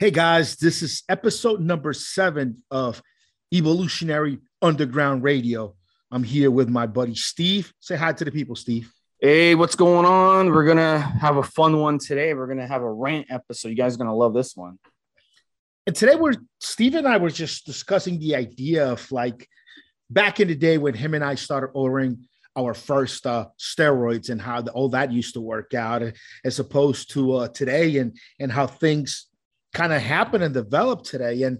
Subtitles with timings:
[0.00, 3.02] Hey guys, this is episode number seven of
[3.52, 5.74] Evolutionary Underground Radio.
[6.12, 7.74] I'm here with my buddy Steve.
[7.80, 8.92] Say hi to the people, Steve.
[9.20, 10.52] Hey, what's going on?
[10.52, 12.32] We're gonna have a fun one today.
[12.32, 13.70] We're gonna have a rant episode.
[13.70, 14.78] You guys are gonna love this one.
[15.84, 19.48] And today we're Steve and I were just discussing the idea of like
[20.08, 24.40] back in the day when him and I started ordering our first uh, steroids and
[24.40, 26.04] how the, all that used to work out
[26.44, 29.27] as opposed to uh, today and and how things
[29.72, 31.42] kind of happen and develop today.
[31.42, 31.58] And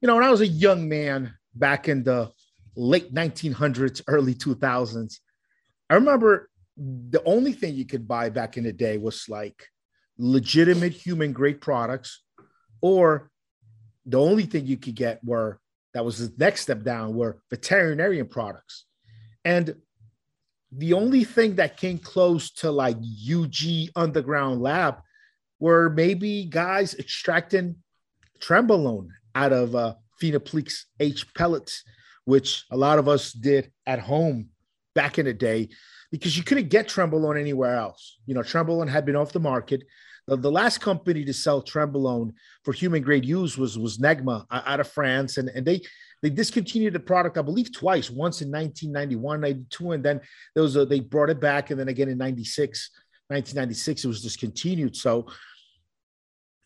[0.00, 2.30] you know, when I was a young man back in the
[2.76, 5.18] late 1900s, early 2000s,
[5.88, 9.66] I remember the only thing you could buy back in the day was like
[10.18, 12.22] legitimate human grade products,
[12.80, 13.30] or
[14.04, 15.58] the only thing you could get were
[15.94, 18.84] that was the next step down were veterinarian products.
[19.44, 19.76] And
[20.70, 24.96] the only thing that came close to like UG underground lab
[25.58, 27.76] were maybe guys extracting
[28.40, 31.82] trenbolone out of uh, Finaplix H pellets,
[32.24, 34.50] which a lot of us did at home
[34.94, 35.68] back in the day
[36.10, 38.18] because you couldn't get trenbolone anywhere else.
[38.26, 39.84] You know, trenbolone had been off the market.
[40.26, 42.32] The, the last company to sell trenbolone
[42.64, 45.82] for human grade use was was Negma out of France, and, and they
[46.22, 48.10] they discontinued the product, I believe, twice.
[48.10, 50.20] Once in 1991, 92, and then
[50.54, 52.90] there was a, they brought it back, and then again in 96.
[53.28, 55.26] 1996 it was discontinued so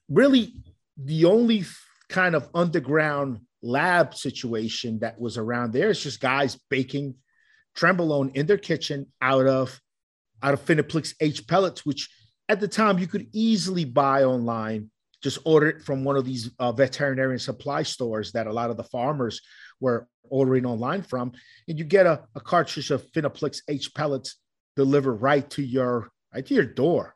[0.08, 0.55] really
[0.97, 1.64] the only
[2.08, 7.14] kind of underground lab situation that was around there is just guys baking
[7.77, 9.80] trenbolone in their kitchen out of
[10.42, 12.08] out of Finaplix H pellets, which
[12.48, 14.91] at the time you could easily buy online.
[15.22, 18.78] Just order it from one of these uh, veterinarian supply stores that a lot of
[18.78, 19.42] the farmers
[19.78, 21.33] were ordering online from,
[21.69, 24.36] and you get a, a cartridge of Finaplix H pellets
[24.77, 27.14] delivered right to your right to your door.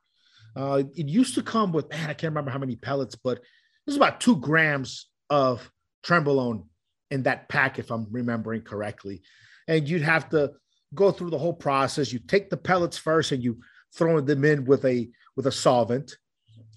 [0.57, 3.41] Uh, it used to come with man, I can't remember how many pellets, but
[3.87, 5.71] there's about two grams of
[6.05, 6.67] trenbolone
[7.11, 9.23] in that pack, if I'm remembering correctly.
[9.69, 10.53] And you'd have to
[10.95, 12.13] go through the whole process.
[12.13, 13.61] You take the pellets first, and you
[13.95, 16.17] throw them in with a with a solvent,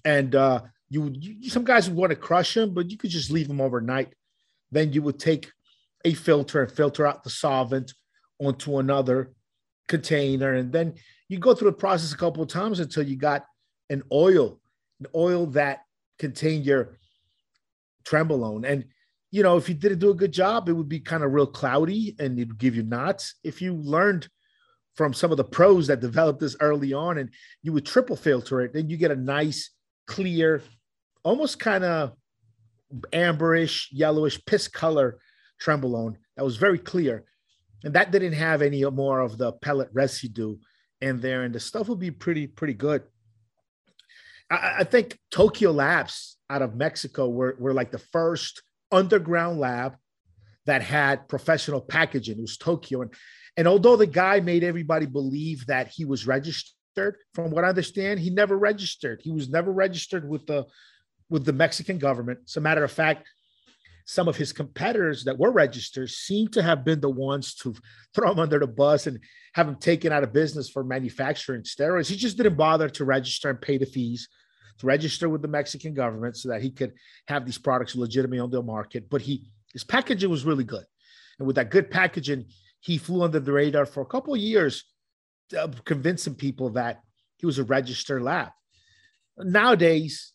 [0.04, 3.30] and uh, you, you some guys would want to crush them, but you could just
[3.30, 4.14] leave them overnight.
[4.70, 5.50] Then you would take
[6.04, 7.92] a filter and filter out the solvent
[8.38, 9.32] onto another
[9.88, 10.94] container, and then
[11.28, 13.44] you go through the process a couple of times until you got
[13.90, 14.60] an oil,
[15.00, 15.84] an oil that
[16.18, 16.98] contained your
[18.04, 18.66] trenbolone.
[18.66, 18.84] And
[19.30, 21.46] you know, if you didn't do a good job, it would be kind of real
[21.46, 23.34] cloudy and it would give you knots.
[23.44, 24.28] If you learned
[24.94, 27.30] from some of the pros that developed this early on and
[27.62, 29.70] you would triple filter it, then you get a nice,
[30.06, 30.62] clear,
[31.24, 32.12] almost kind of
[33.12, 35.18] amberish, yellowish piss color
[35.62, 37.24] trenbolone that was very clear.
[37.84, 40.56] And that didn't have any more of the pellet residue
[41.00, 41.42] in there.
[41.42, 43.02] And the stuff would be pretty, pretty good.
[44.50, 49.96] I, I think Tokyo Labs out of Mexico were, were like the first underground lab
[50.66, 52.38] that had professional packaging.
[52.38, 53.02] It was Tokyo.
[53.02, 53.14] And,
[53.56, 56.74] and although the guy made everybody believe that he was registered,
[57.32, 59.20] from what I understand, he never registered.
[59.22, 60.66] He was never registered with the
[61.30, 62.40] with the Mexican government.
[62.48, 63.28] As a matter of fact,
[64.08, 67.74] some of his competitors that were registered seem to have been the ones to
[68.14, 69.20] throw him under the bus and
[69.52, 72.08] have him taken out of business for manufacturing steroids.
[72.08, 74.30] He just didn't bother to register and pay the fees
[74.78, 76.94] to register with the Mexican government so that he could
[77.26, 79.10] have these products legitimately on the market.
[79.10, 80.86] But he his packaging was really good,
[81.38, 82.46] and with that good packaging,
[82.80, 84.84] he flew under the radar for a couple of years,
[85.56, 87.02] uh, convincing people that
[87.36, 88.48] he was a registered lab.
[89.36, 90.32] Nowadays,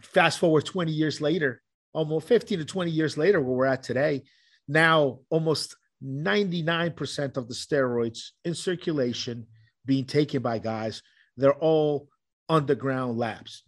[0.00, 1.60] fast forward 20 years later,
[1.92, 4.22] almost 15 to 20 years later, where we're at today,
[4.68, 9.46] now almost 99% of the steroids in circulation
[9.84, 11.02] being taken by guys,
[11.36, 12.08] they're all
[12.48, 13.64] underground labs.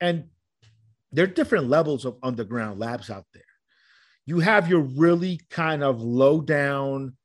[0.00, 0.24] And
[1.12, 3.42] there are different levels of underground labs out there.
[4.26, 7.16] You have your really kind of low down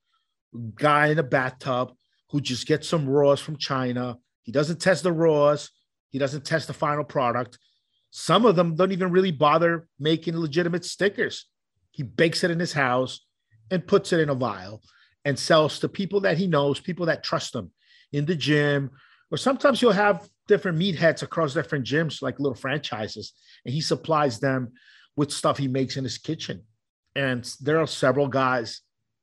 [0.75, 1.93] guy in a bathtub
[2.29, 4.17] who just gets some raws from China.
[4.43, 5.69] He doesn't test the raws,
[6.09, 7.59] he doesn't test the final product.
[8.17, 11.47] Some of them don't even really bother making legitimate stickers.
[11.91, 13.19] He bakes it in his house
[13.69, 14.81] and puts it in a vial
[15.25, 17.71] and sells to people that he knows, people that trust him
[18.13, 18.91] in the gym.
[19.31, 23.33] Or sometimes you'll have different meatheads across different gyms, like little franchises,
[23.65, 24.71] and he supplies them
[25.17, 26.61] with stuff he makes in his kitchen.
[27.17, 28.79] And there are several guys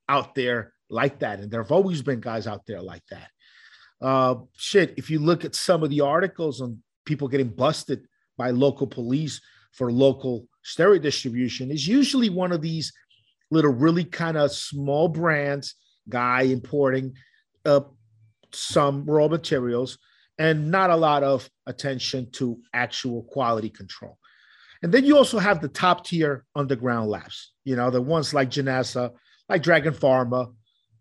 [0.06, 3.30] out there like that, and there have always been guys out there like that.
[4.02, 8.06] Uh, shit, if you look at some of the articles on people getting busted
[8.42, 9.40] by local police
[9.70, 12.92] for local steroid distribution, is usually one of these
[13.52, 15.76] little, really kind of small brands
[16.08, 17.14] guy importing
[17.64, 17.82] uh,
[18.52, 19.96] some raw materials
[20.38, 24.18] and not a lot of attention to actual quality control.
[24.82, 28.50] And then you also have the top tier underground labs, you know, the ones like
[28.50, 29.12] Janessa,
[29.48, 30.52] like Dragon Pharma,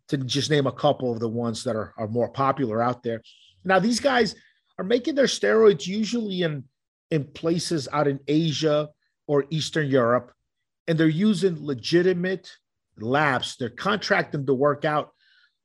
[0.09, 3.19] to just name a couple of the ones that are, are more popular out there.
[3.63, 4.35] Now, these guys
[4.77, 6.65] are making their steroids usually in,
[7.11, 8.89] in places out in Asia
[9.27, 10.33] or Eastern Europe,
[10.87, 12.49] and they're using legitimate
[12.97, 13.57] labs.
[13.57, 15.11] They're contracting to work out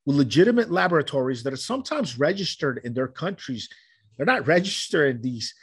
[0.05, 3.69] with legitimate laboratories that are sometimes registered in their countries.
[4.17, 5.55] They're not registering these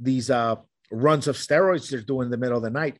[0.00, 0.56] these uh,
[0.92, 2.98] runs of steroids they're doing in the middle of the night.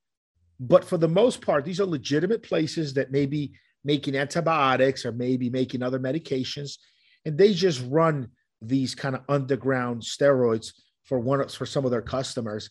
[0.58, 3.52] But for the most part, these are legitimate places that may be
[3.84, 6.78] making antibiotics or maybe making other medications,
[7.24, 8.30] and they just run
[8.60, 10.72] these kind of underground steroids
[11.08, 12.70] for one for some of their customers,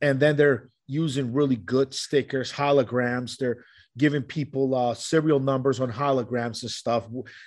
[0.00, 3.36] and then they're using really good stickers, holograms.
[3.36, 3.64] They're
[3.96, 7.04] giving people uh, serial numbers on holograms and stuff,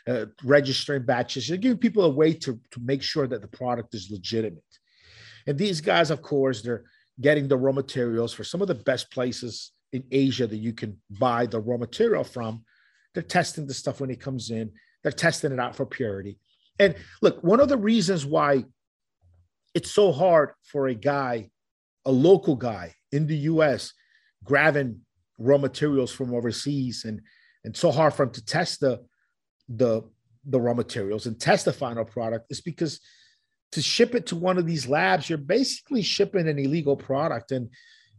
[0.08, 1.48] uh, registering batches.
[1.48, 4.64] They're giving people a way to, to make sure that the product is legitimate.
[5.48, 6.84] And these guys, of course, they're
[7.22, 11.00] getting the raw materials for some of the best places in Asia that you can
[11.10, 12.64] buy the raw material from.
[13.14, 14.72] They're testing the stuff when it comes in,
[15.04, 16.38] they're testing it out for purity.
[16.80, 18.66] And look, one of the reasons why
[19.76, 21.50] it's so hard for a guy,
[22.06, 23.94] a local guy in the US,
[24.44, 25.02] grabbing
[25.38, 27.22] raw materials from overseas and
[27.66, 29.04] and so hard for him to test the
[29.68, 30.02] the
[30.46, 33.02] the raw materials and test the final product is because
[33.72, 37.70] to ship it to one of these labs you're basically shipping an illegal product and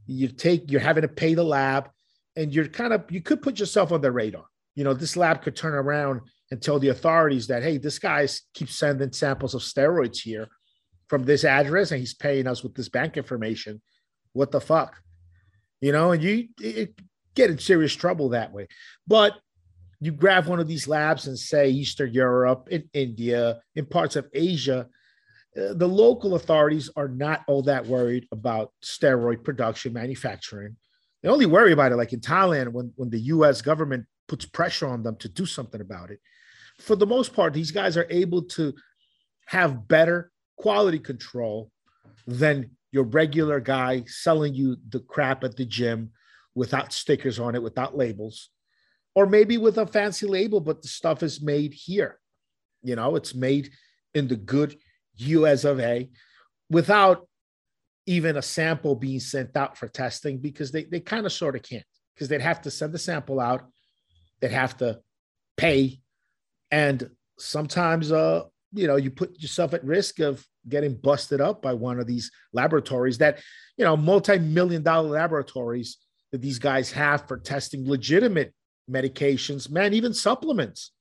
[0.06, 1.88] you take you're having to pay the lab
[2.36, 4.44] and you're kind of you could put yourself on the radar.
[4.74, 6.20] You know this lab could turn around
[6.50, 10.48] and tell the authorities that hey this guy keeps sending samples of steroids here
[11.08, 13.80] from this address and he's paying us with this bank information
[14.32, 15.00] what the fuck
[15.80, 16.98] you know, and you it,
[17.34, 18.68] get in serious trouble that way.
[19.06, 19.34] But
[20.00, 24.28] you grab one of these labs and say Eastern Europe, in India, in parts of
[24.32, 24.88] Asia,
[25.56, 30.76] uh, the local authorities are not all that worried about steroid production, manufacturing.
[31.22, 34.86] They only worry about it like in Thailand when, when the US government puts pressure
[34.86, 36.20] on them to do something about it.
[36.78, 38.74] For the most part, these guys are able to
[39.46, 41.70] have better quality control
[42.26, 46.10] than your regular guy selling you the crap at the gym
[46.54, 48.50] without stickers on it, without labels,
[49.14, 52.18] or maybe with a fancy label, but the stuff is made here.
[52.82, 53.70] You know, it's made
[54.14, 54.76] in the good
[55.16, 56.08] US of A
[56.70, 57.28] without
[58.06, 61.62] even a sample being sent out for testing because they, they kind of sort of
[61.62, 63.66] can't because they'd have to send the sample out,
[64.40, 65.00] they'd have to
[65.56, 66.00] pay.
[66.70, 68.44] And sometimes, uh,
[68.76, 72.30] you know, you put yourself at risk of getting busted up by one of these
[72.52, 73.40] laboratories that,
[73.76, 75.98] you know, multi-million dollar laboratories
[76.32, 78.52] that these guys have for testing legitimate
[78.90, 80.92] medications, man, even supplements.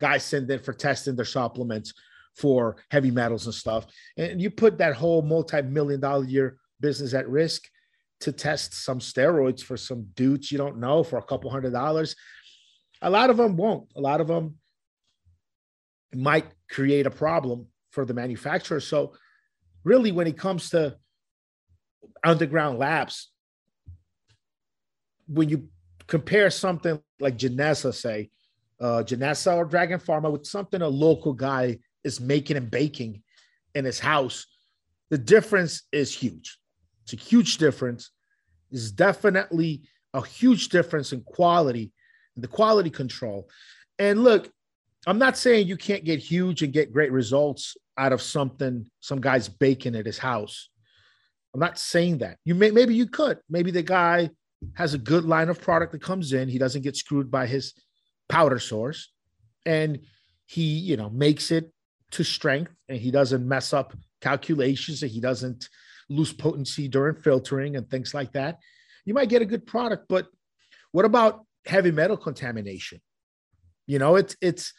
[0.00, 1.92] Guys send in for testing their supplements
[2.36, 3.86] for heavy metals and stuff.
[4.16, 7.64] And you put that whole multi-million dollar year business at risk
[8.20, 12.16] to test some steroids for some dudes you don't know for a couple hundred dollars.
[13.02, 13.88] A lot of them won't.
[13.96, 14.56] A lot of them
[16.14, 18.80] might create a problem for the manufacturer.
[18.80, 19.14] So,
[19.84, 20.96] really, when it comes to
[22.24, 23.30] underground labs,
[25.26, 25.68] when you
[26.06, 28.30] compare something like Janessa, say,
[28.80, 33.22] uh, Janessa or Dragon Pharma with something a local guy is making and baking
[33.74, 34.46] in his house,
[35.10, 36.58] the difference is huge.
[37.04, 38.10] It's a huge difference.
[38.70, 39.82] It's definitely
[40.14, 41.92] a huge difference in quality,
[42.34, 43.48] and the quality control.
[43.98, 44.50] And look,
[45.06, 49.20] I'm not saying you can't get huge and get great results out of something some
[49.20, 50.68] guy's baking at his house.
[51.54, 52.36] I'm not saying that.
[52.44, 53.38] You may maybe you could.
[53.48, 54.30] Maybe the guy
[54.74, 56.48] has a good line of product that comes in.
[56.48, 57.74] He doesn't get screwed by his
[58.28, 59.10] powder source,
[59.66, 60.00] and
[60.46, 61.72] he you know makes it
[62.12, 65.68] to strength, and he doesn't mess up calculations, and he doesn't
[66.08, 68.58] lose potency during filtering and things like that.
[69.04, 70.26] You might get a good product, but
[70.92, 73.00] what about heavy metal contamination?
[73.86, 74.72] You know, it's it's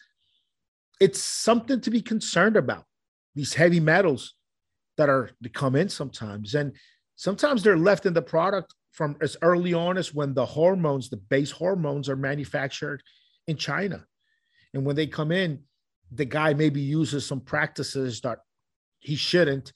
[1.02, 2.86] it's something to be concerned about.
[3.34, 4.36] These heavy metals
[4.98, 6.74] that are to come in sometimes, and
[7.16, 11.18] sometimes they're left in the product from as early on as when the hormones, the
[11.18, 13.02] base hormones, are manufactured
[13.48, 14.06] in China,
[14.74, 15.64] and when they come in,
[16.12, 18.40] the guy maybe uses some practices that
[19.00, 19.74] he shouldn't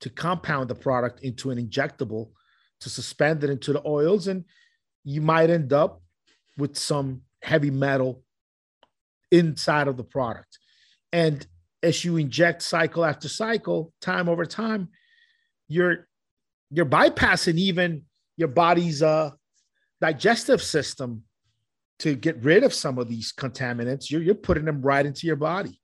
[0.00, 2.30] to compound the product into an injectable
[2.80, 4.28] to suspend it into the oils.
[4.28, 4.44] And
[5.02, 6.02] you might end up
[6.56, 8.22] with some heavy metal
[9.32, 10.58] inside of the product
[11.12, 11.46] and
[11.82, 14.88] as you inject cycle after cycle, time over time,
[15.68, 16.08] you're
[16.70, 18.02] you're bypassing even
[18.36, 19.30] your body's uh,
[20.00, 21.22] digestive system
[22.00, 24.10] to get rid of some of these contaminants.
[24.10, 25.80] You're, you're putting them right into your body.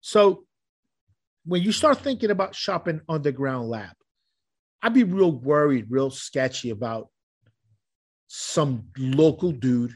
[0.00, 0.44] So
[1.44, 3.92] when you start thinking about shopping underground lab,
[4.82, 7.08] I'd be real worried, real sketchy about
[8.28, 9.94] some local dude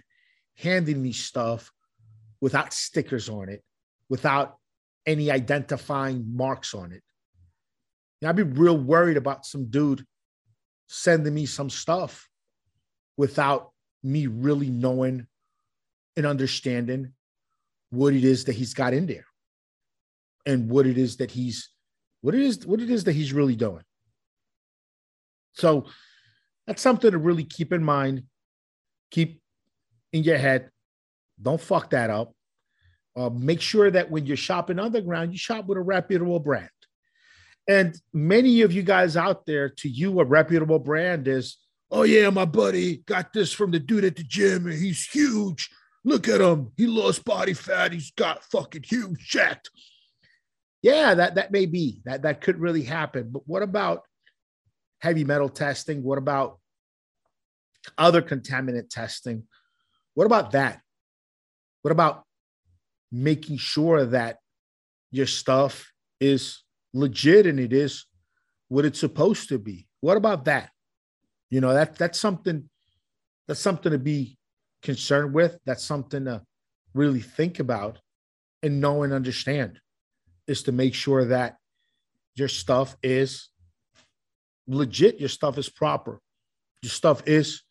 [0.56, 1.70] handing me stuff
[2.42, 3.62] without stickers on it,
[4.10, 4.56] without
[5.06, 7.02] any identifying marks on it.
[8.24, 10.04] I'd be real worried about some dude
[10.88, 12.28] sending me some stuff
[13.16, 13.70] without
[14.02, 15.26] me really knowing
[16.16, 17.12] and understanding
[17.90, 19.24] what it is that he's got in there
[20.44, 21.70] and what it is that he's
[22.20, 23.82] what it is what it is that he's really doing
[25.54, 25.86] so
[26.66, 28.24] that's something to really keep in mind
[29.10, 29.40] keep
[30.12, 30.70] in your head
[31.40, 32.32] don't fuck that up
[33.16, 36.68] uh, make sure that when you're shopping underground you shop with a reputable brand
[37.68, 41.58] and many of you guys out there to you a reputable brand is
[41.90, 45.68] oh yeah my buddy got this from the dude at the gym and he's huge
[46.04, 46.72] Look at him.
[46.76, 47.92] He lost body fat.
[47.92, 49.70] He's got fucking huge jacked.
[50.82, 52.00] Yeah, that that may be.
[52.04, 53.30] That that could really happen.
[53.30, 54.02] But what about
[55.00, 56.02] heavy metal testing?
[56.02, 56.58] What about
[57.96, 59.44] other contaminant testing?
[60.14, 60.80] What about that?
[61.82, 62.24] What about
[63.10, 64.38] making sure that
[65.10, 66.62] your stuff is
[66.94, 68.06] legit and it is
[68.68, 69.86] what it's supposed to be?
[70.00, 70.70] What about that?
[71.50, 72.68] You know, that that's something
[73.46, 74.38] that's something to be
[74.82, 76.42] concerned with, that's something to
[76.94, 77.98] really think about
[78.62, 79.78] and know and understand
[80.46, 81.56] is to make sure that
[82.34, 83.48] your stuff is
[84.66, 86.20] legit, your stuff is proper,
[86.82, 87.62] your stuff is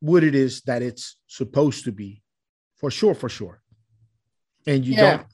[0.00, 2.22] what it is that it's supposed to be,
[2.86, 3.60] for sure, for sure.
[4.64, 5.16] And you yeah.
[5.16, 5.26] don't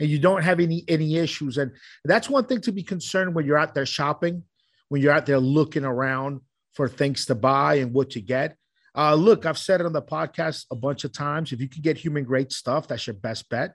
[0.00, 1.56] and you don't have any any issues.
[1.56, 1.72] And
[2.04, 4.42] that's one thing to be concerned when you're out there shopping,
[4.90, 6.42] when you're out there looking around
[6.74, 8.54] for things to buy and what to get.
[8.94, 11.52] Uh, look, I've said it on the podcast a bunch of times.
[11.52, 13.74] If you can get human grade stuff, that's your best bet.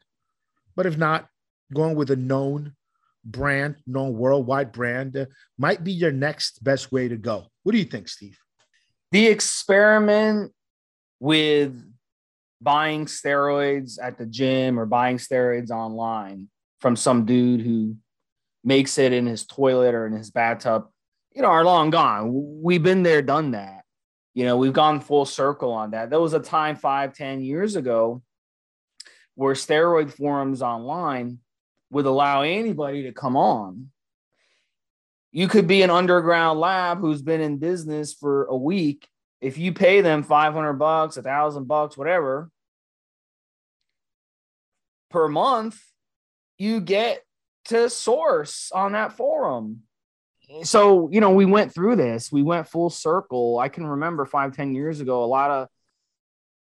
[0.75, 1.25] But if not,
[1.73, 2.75] going with a known
[3.25, 5.25] brand, known worldwide brand, uh,
[5.57, 7.47] might be your next best way to go.
[7.63, 8.38] What do you think, Steve?
[9.12, 10.51] The experiment
[11.19, 11.92] with
[12.63, 17.96] buying steroids at the gym or buying steroids online from some dude who
[18.63, 20.88] makes it in his toilet or in his bathtub,
[21.36, 22.62] you know, are long gone.
[22.62, 23.84] We've been there, done that.
[24.34, 26.10] You know, we've gone full circle on that.
[26.10, 28.22] There was a time five, ten years ago
[29.36, 31.39] where steroid forums online
[31.91, 33.89] would allow anybody to come on.
[35.32, 39.08] You could be an underground lab who's been in business for a week.
[39.41, 42.50] If you pay them 500 bucks, a thousand bucks, whatever
[45.13, 45.79] per month,
[46.58, 47.24] you get
[47.65, 49.84] to source on that forum.
[50.63, 52.32] So you know we went through this.
[52.32, 53.60] We went full circle.
[53.60, 55.67] I can remember five ten years ago a lot of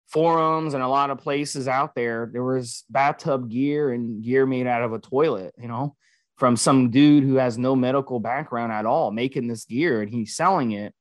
[0.07, 4.67] forums and a lot of places out there there was bathtub gear and gear made
[4.67, 5.95] out of a toilet you know
[6.41, 10.35] from some dude who has no medical background at all making this gear and he's
[10.35, 10.91] selling it.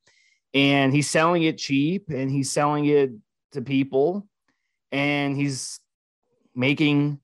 [0.52, 3.12] And he's selling it cheap and he's selling it
[3.52, 4.28] to people.
[4.92, 5.80] And he's
[6.54, 7.20] making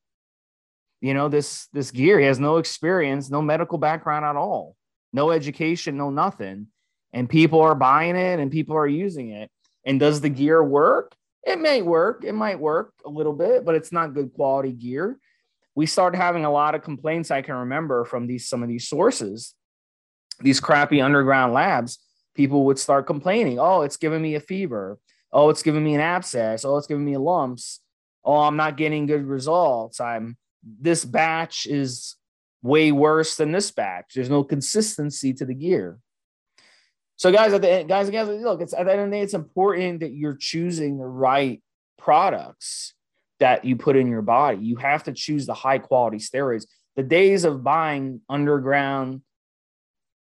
[1.00, 4.76] you know this this gear he has no experience no medical background at all
[5.16, 6.68] no education, no nothing.
[7.12, 9.50] And people are buying it and people are using it.
[9.84, 11.14] And does the gear work?
[11.44, 12.22] It may work.
[12.24, 15.18] It might work a little bit, but it's not good quality gear.
[15.74, 18.88] We started having a lot of complaints I can remember from these some of these
[18.88, 19.54] sources,
[20.40, 21.98] these crappy underground labs.
[22.34, 24.98] People would start complaining, "Oh, it's giving me a fever.
[25.32, 26.64] Oh, it's giving me an abscess.
[26.64, 27.80] Oh, it's giving me lumps.
[28.24, 30.00] Oh, I'm not getting good results.
[30.00, 30.36] I'm
[30.80, 32.16] this batch is
[32.62, 34.12] way worse than this batch.
[34.14, 35.98] There's no consistency to the gear.
[37.16, 39.22] So, guys, at the end, guys, guys, look, it's at the end of the day,
[39.22, 41.62] it's important that you're choosing the right
[41.98, 42.94] products
[43.40, 44.58] that you put in your body.
[44.58, 46.66] You have to choose the high quality steroids.
[46.94, 49.22] The days of buying underground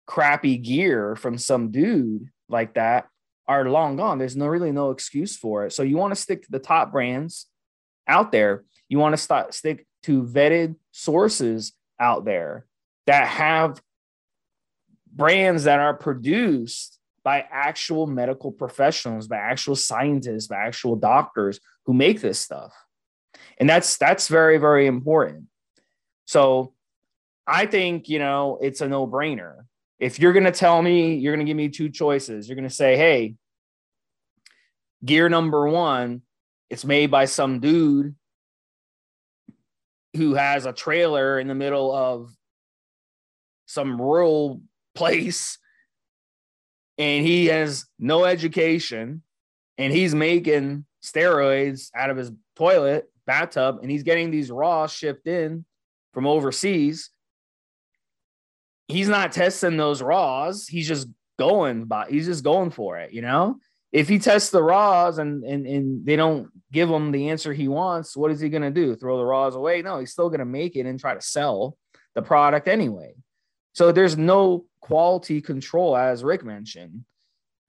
[0.07, 3.07] crappy gear from some dude like that
[3.47, 4.19] are long gone.
[4.19, 5.73] There's no really no excuse for it.
[5.73, 7.47] So you want to stick to the top brands
[8.07, 8.65] out there.
[8.89, 12.67] You want to start stick to vetted sources out there
[13.07, 13.81] that have
[15.13, 21.93] brands that are produced by actual medical professionals, by actual scientists, by actual doctors who
[21.93, 22.73] make this stuff.
[23.59, 25.47] And that's that's very very important.
[26.25, 26.75] So
[27.47, 29.65] I think, you know, it's a no-brainer.
[29.99, 32.49] If you're going to tell me, you're going to give me two choices.
[32.49, 33.35] You're going to say, "Hey,
[35.05, 36.23] gear number 1,
[36.71, 38.15] it's made by some dude
[40.17, 42.31] who has a trailer in the middle of
[43.67, 44.63] some rural
[44.95, 45.59] place
[46.99, 49.23] and he has no education
[49.79, 55.27] and he's making steroids out of his toilet bathtub and he's getting these raw shipped
[55.27, 55.65] in
[56.13, 57.11] from overseas
[58.91, 60.67] he's not testing those raws.
[60.67, 63.57] He's just going by, he's just going for it, you know?
[63.93, 67.67] If he tests the raws and, and, and they don't give him the answer he
[67.67, 68.95] wants, what is he going to do?
[68.95, 69.83] Throw the raws away?
[69.83, 71.77] No, he's still going to make it and try to sell
[72.15, 73.15] the product anyway.
[73.73, 77.05] So there's no quality control, as Rick mentioned.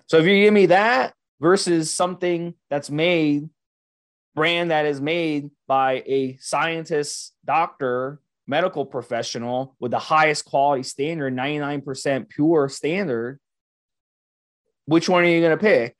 [0.07, 3.49] So if you give me that versus something that's made,
[4.35, 11.35] brand that is made by a scientist, doctor, medical professional with the highest quality standard,
[11.35, 13.39] 99% pure standard,
[14.85, 15.95] which one are you going to pick?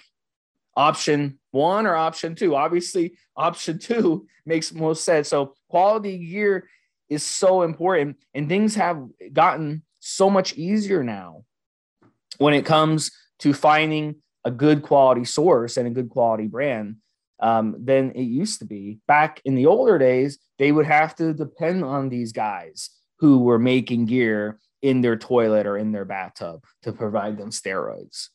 [0.76, 2.56] Option one or option two?
[2.56, 5.28] Obviously, option two makes most sense.
[5.28, 6.70] So, quality gear
[7.10, 11.44] is so important, and things have gotten so much easier now
[12.38, 16.98] when it comes to finding a good quality source and a good quality brand
[17.42, 19.00] um, than it used to be.
[19.08, 23.60] Back in the older days, they would have to depend on these guys who were
[23.60, 28.30] making gear in their toilet or in their bathtub to provide them steroids.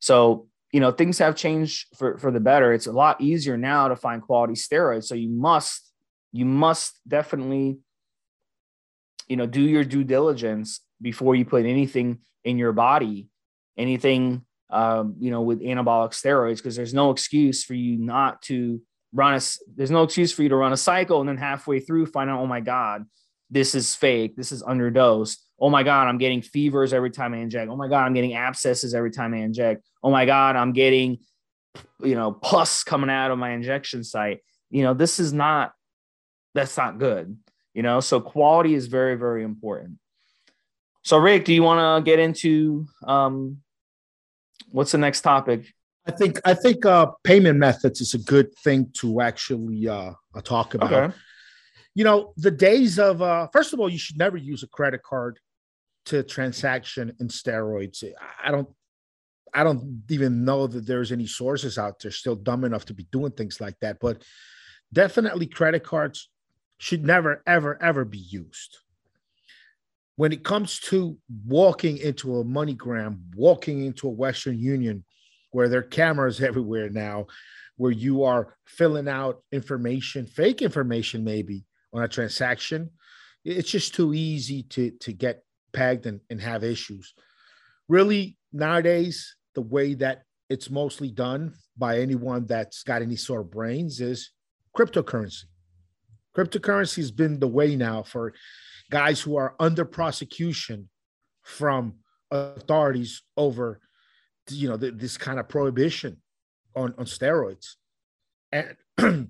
[0.00, 2.72] So, you know, things have changed for, for the better.
[2.72, 5.04] It's a lot easier now to find quality steroids.
[5.04, 5.92] So you must,
[6.32, 7.78] you must definitely,
[9.28, 13.28] you know, do your due diligence before you put anything in your body,
[13.78, 18.82] anything um, you know, with anabolic steroids, because there's no excuse for you not to
[19.12, 19.40] run a,
[19.76, 22.40] there's no excuse for you to run a cycle and then halfway through find out,
[22.40, 23.04] oh my God,
[23.48, 24.34] this is fake.
[24.34, 25.36] This is underdosed.
[25.58, 27.70] Oh my God, I'm getting fevers every time I inject.
[27.70, 29.84] Oh my God, I'm getting abscesses every time I inject.
[30.02, 31.18] Oh my God, I'm getting,
[32.02, 34.40] you know, pus coming out of my injection site.
[34.70, 35.72] You know, this is not,
[36.54, 37.36] that's not good.
[37.72, 39.98] You know, so quality is very, very important.
[41.02, 43.58] So, Rick, do you want to get into um,
[44.70, 45.72] what's the next topic?
[46.06, 50.74] I think I think uh, payment methods is a good thing to actually uh, talk
[50.74, 50.92] about.
[50.92, 51.14] Okay.
[51.94, 55.02] You know, the days of uh, first of all, you should never use a credit
[55.02, 55.38] card
[56.06, 58.04] to transaction in steroids.
[58.42, 58.68] I don't
[59.52, 63.06] I don't even know that there's any sources out there still dumb enough to be
[63.12, 63.98] doing things like that.
[64.00, 64.24] But
[64.92, 66.28] definitely credit cards
[66.78, 68.78] should never, ever, ever be used
[70.16, 75.04] when it comes to walking into a MoneyGram, walking into a Western Union,
[75.50, 77.26] where there are cameras everywhere now,
[77.76, 82.90] where you are filling out information, fake information maybe on a transaction,
[83.44, 85.43] it's just too easy to to get
[85.74, 87.12] pegged and, and have issues.
[87.88, 93.50] Really, nowadays, the way that it's mostly done by anyone that's got any sort of
[93.50, 94.30] brains is
[94.76, 95.44] cryptocurrency.
[96.36, 98.32] Cryptocurrency has been the way now for
[98.90, 100.88] guys who are under prosecution
[101.42, 101.94] from
[102.30, 103.80] authorities over
[104.50, 106.20] you know this kind of prohibition
[106.74, 107.74] on on steroids
[108.52, 109.28] and and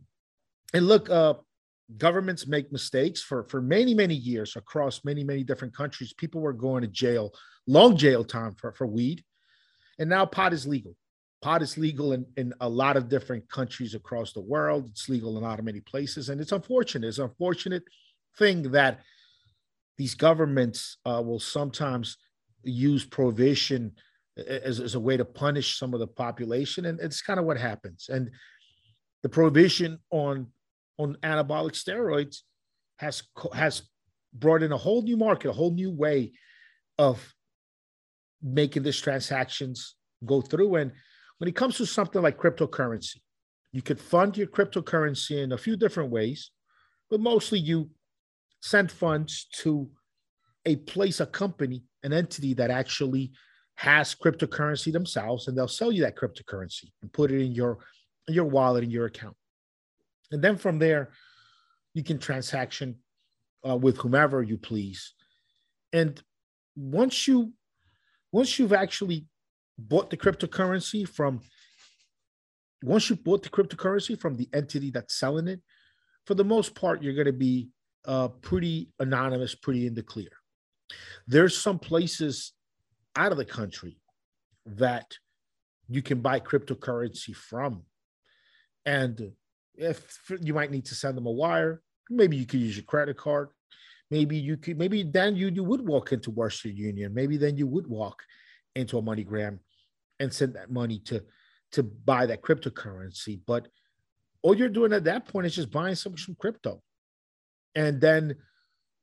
[0.74, 1.34] look uh
[1.98, 6.12] governments make mistakes for for many many years across many many different countries.
[6.12, 7.32] People were going to jail
[7.66, 9.22] long jail time for for weed.
[9.98, 10.96] And now pot is legal.
[11.42, 14.88] Pot is legal in, in a lot of different countries across the world.
[14.90, 16.30] It's legal in a lot of many places.
[16.30, 17.84] And it's unfortunate it's an unfortunate
[18.38, 19.00] thing that
[19.98, 22.16] these governments uh, will sometimes
[22.62, 23.92] use prohibition
[24.36, 27.58] as, as a way to punish some of the population, and it's kind of what
[27.58, 28.08] happens.
[28.08, 28.30] And
[29.22, 30.48] the prohibition on
[30.98, 32.38] on anabolic steroids
[32.98, 33.82] has has
[34.32, 36.32] brought in a whole new market, a whole new way
[36.98, 37.34] of
[38.42, 40.76] making these transactions go through.
[40.76, 40.92] And
[41.38, 43.16] when it comes to something like cryptocurrency,
[43.72, 46.50] you could fund your cryptocurrency in a few different ways,
[47.10, 47.90] but mostly you
[48.62, 49.90] send funds to
[50.64, 53.32] a place, a company, an entity that actually
[53.76, 57.78] has cryptocurrency themselves, and they'll sell you that cryptocurrency and put it in your
[58.28, 59.36] in your wallet in your account.
[60.30, 61.10] And then from there,
[61.92, 62.96] you can transaction
[63.68, 65.14] uh, with whomever you please.
[65.92, 66.20] And
[66.76, 67.52] once you
[68.32, 69.26] once you've actually
[69.78, 71.40] bought the cryptocurrency from
[72.82, 75.60] once you bought the cryptocurrency from the entity that's selling it,
[76.26, 77.68] for the most part, you're going to be
[78.06, 80.28] uh, pretty anonymous, pretty in the clear.
[81.26, 82.52] There's some places
[83.16, 83.98] out of the country
[84.66, 85.16] that
[85.88, 87.84] you can buy cryptocurrency from.
[88.84, 89.32] And
[89.76, 93.16] if you might need to send them a wire, maybe you could use your credit
[93.16, 93.48] card.
[94.10, 97.14] Maybe you could, maybe then you, you would walk into Western Union.
[97.14, 98.22] Maybe then you would walk
[98.76, 99.58] into a MoneyGram
[100.20, 101.22] and send that money to
[101.72, 103.40] to buy that cryptocurrency.
[103.46, 103.66] But
[104.42, 106.80] all you're doing at that point is just buying some, some crypto
[107.74, 108.36] and then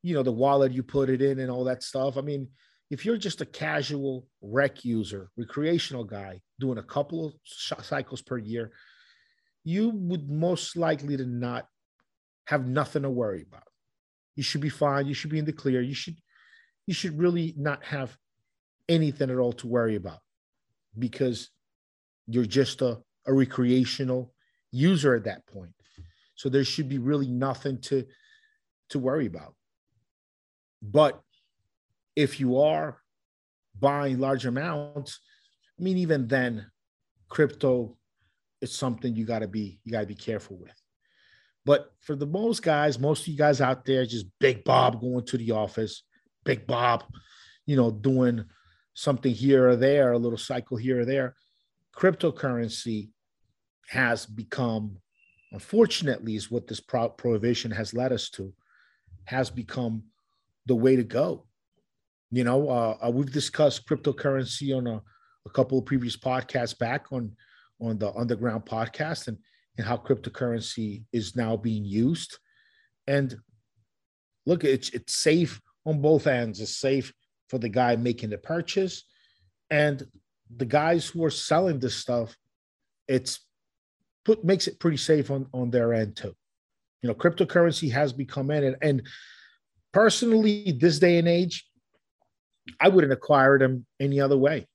[0.04, 2.48] you know the wallet you put it in and all that stuff i mean
[2.90, 7.34] if you're just a casual rec user recreational guy doing a couple of
[7.84, 8.72] cycles per year
[9.64, 11.68] you would most likely to not
[12.46, 13.64] have nothing to worry about
[14.36, 16.16] you should be fine you should be in the clear you should
[16.88, 18.18] you should really not have
[18.90, 20.20] anything at all to worry about
[20.98, 21.50] because
[22.28, 24.34] you're just a, a recreational
[24.72, 25.74] user at that point.
[26.36, 28.06] So there should be really nothing to
[28.90, 29.56] to worry about.
[30.82, 31.22] But
[32.16, 32.98] if you are
[33.80, 35.20] buying large amounts,
[35.80, 36.70] I mean, even then,
[37.30, 37.98] crypto
[38.62, 40.74] is something you gotta be you gotta be careful with.
[41.66, 45.26] But for the most guys, most of you guys out there, just Big Bob going
[45.26, 46.04] to the office,
[46.44, 47.04] Big Bob,
[47.66, 48.46] you know, doing
[48.94, 51.36] something here or there, a little cycle here or there.
[51.96, 53.10] Cryptocurrency
[53.90, 54.98] has become,
[55.52, 58.54] unfortunately, is what this pro- prohibition has led us to,
[59.26, 60.04] has become
[60.66, 61.46] the way to go.
[62.32, 65.02] You know, uh, uh, we've discussed cryptocurrency on a,
[65.46, 67.36] a couple of previous podcasts back on
[67.82, 69.38] on the underground podcast and
[69.78, 72.38] and how cryptocurrency is now being used.
[73.08, 73.36] And
[74.46, 76.60] look, it's it's safe on both ends.
[76.60, 77.14] It's safe
[77.50, 79.04] for the guy making the purchase,
[79.70, 80.06] and
[80.56, 82.36] the guys who are selling this stuff.
[83.08, 83.40] It's
[84.24, 86.36] put makes it pretty safe on on their end too.
[87.02, 89.08] You know, cryptocurrency has become in, and, and
[89.92, 91.68] personally, this day and age,
[92.80, 94.68] I wouldn't acquire them any other way.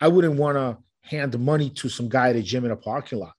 [0.00, 3.18] I wouldn't want to hand money to some guy at a gym in a parking
[3.18, 3.34] lot.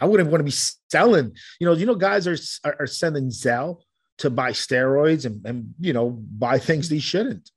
[0.00, 0.56] I wouldn't want to be
[0.90, 1.32] selling.
[1.60, 3.80] You know, you know, guys are are, are sending Zelle
[4.18, 7.50] to buy steroids and, and you know buy things they shouldn't.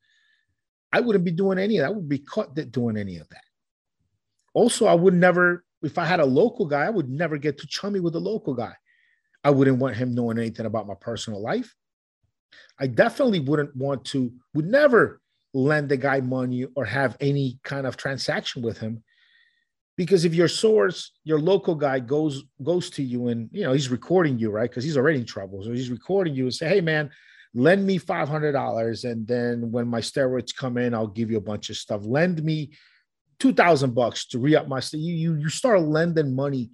[0.92, 1.88] I wouldn't be doing any of that.
[1.88, 3.44] I would be caught doing any of that.
[4.54, 7.68] Also, I would never, if I had a local guy, I would never get too
[7.68, 8.74] chummy with a local guy.
[9.44, 11.76] I wouldn't want him knowing anything about my personal life.
[12.80, 15.20] I definitely wouldn't want to, would never
[15.54, 19.04] lend the guy money or have any kind of transaction with him.
[19.98, 23.90] Because if your source, your local guy goes goes to you and you know he's
[23.90, 24.70] recording you, right?
[24.70, 25.64] Because he's already in trouble.
[25.64, 27.10] So he's recording you and say, Hey man,
[27.56, 31.70] lend me $500 and then when my steroids come in i'll give you a bunch
[31.70, 32.70] of stuff lend me
[33.40, 36.70] 2000 bucks to re-up my you, you you start lending money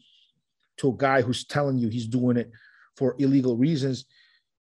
[0.77, 2.51] to a guy who's telling you he's doing it
[2.97, 4.05] for illegal reasons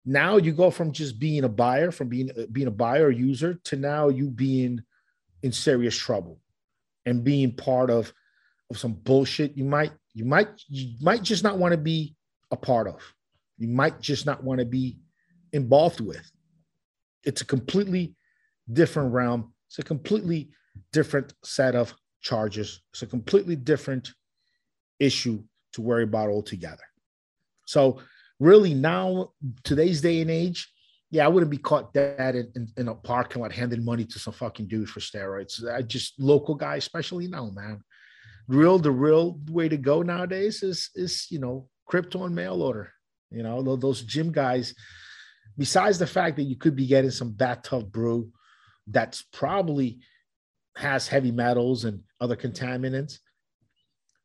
[0.05, 3.77] now you go from just being a buyer from being being a buyer user to
[3.77, 4.79] now you being
[5.43, 6.39] in serious trouble
[7.07, 8.13] and being part of of
[8.77, 12.15] some bullshit you might you might you might just not want to be
[12.51, 13.01] a part of
[13.61, 14.99] you might just not want to be
[15.53, 16.31] involved with.
[17.25, 18.17] It's a completely
[18.73, 19.53] different realm.
[19.69, 20.51] It's a completely
[20.93, 22.81] different set of charges.
[22.93, 24.11] It's a completely different
[24.99, 25.43] issue
[25.75, 26.83] to worry about altogether.
[27.67, 28.01] So,
[28.41, 30.73] really, now, today's day and age,
[31.11, 34.19] yeah, I wouldn't be caught dead in, in, in a parking lot handing money to
[34.19, 35.63] some fucking dude for steroids.
[35.71, 37.83] I just local guy, especially now, man.
[38.49, 42.93] Real, the real way to go nowadays is is you know crypto and mail order.
[43.31, 44.75] You know those gym guys
[45.61, 48.31] besides the fact that you could be getting some bathtub brew
[48.87, 49.99] that's probably
[50.77, 53.19] has heavy metals and other contaminants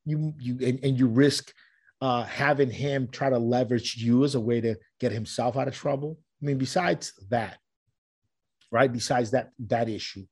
[0.05, 1.53] you you and, and you risk
[2.01, 5.75] uh, having him try to leverage you as a way to get himself out of
[5.75, 7.57] trouble i mean besides that
[8.71, 10.25] right besides that that issue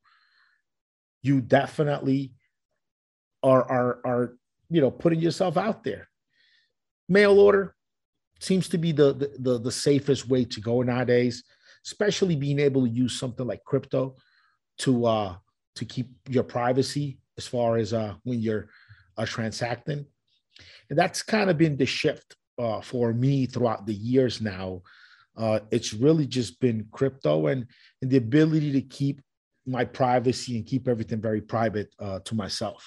[1.22, 2.34] you definitely
[3.44, 4.34] are are are
[4.70, 6.08] you know putting yourself out there
[7.10, 7.76] mail order
[8.40, 11.44] seems to be the, the, the the safest way to go nowadays,
[11.86, 14.16] especially being able to use something like crypto
[14.80, 15.36] to uh
[15.76, 18.68] to keep your privacy as far as uh when you're
[19.18, 20.06] uh, transacting.
[20.90, 24.82] And that's kind of been the shift uh, for me throughout the years now.
[25.36, 27.66] Uh, it's really just been crypto and,
[28.02, 29.22] and the ability to keep
[29.66, 32.86] my privacy and keep everything very private uh, to myself.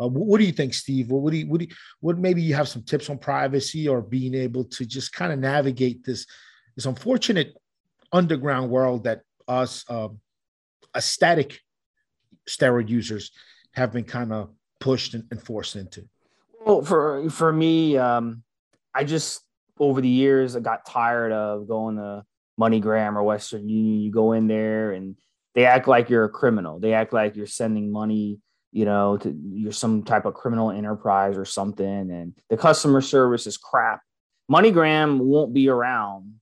[0.00, 1.10] Uh, what, what, do you think, Steve?
[1.10, 3.88] What, what do you, what do you, what maybe you have some tips on privacy
[3.88, 6.26] or being able to just kind of navigate this
[6.76, 7.54] this unfortunate
[8.12, 10.20] underground world that us um,
[10.96, 11.60] aesthetic
[12.48, 13.30] steroid users
[13.74, 14.50] have been kind of
[14.80, 16.08] pushed and, and, forced into?
[16.64, 18.42] Well, for for me, um,
[18.94, 19.42] I just
[19.78, 22.24] over the years I got tired of going to
[22.60, 24.00] MoneyGram or Western Union.
[24.00, 25.16] You go in there and
[25.54, 26.78] they act like you're a criminal.
[26.78, 28.38] They act like you're sending money
[28.72, 33.46] you know, to, you're some type of criminal enterprise or something, and the customer service
[33.46, 34.00] is crap.
[34.50, 36.34] MoneyGram won't be around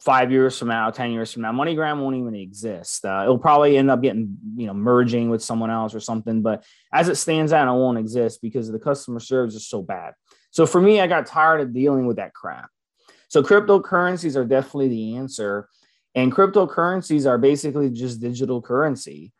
[0.00, 1.52] five years from now, 10 years from now.
[1.52, 3.04] MoneyGram won't even exist.
[3.04, 6.42] Uh, it'll probably end up getting, you know, merging with someone else or something.
[6.42, 10.14] But as it stands out, it won't exist because the customer service is so bad.
[10.50, 12.70] So for me, I got tired of dealing with that crap.
[13.28, 15.68] So cryptocurrencies are definitely the answer.
[16.14, 19.32] And cryptocurrencies are basically just digital currency.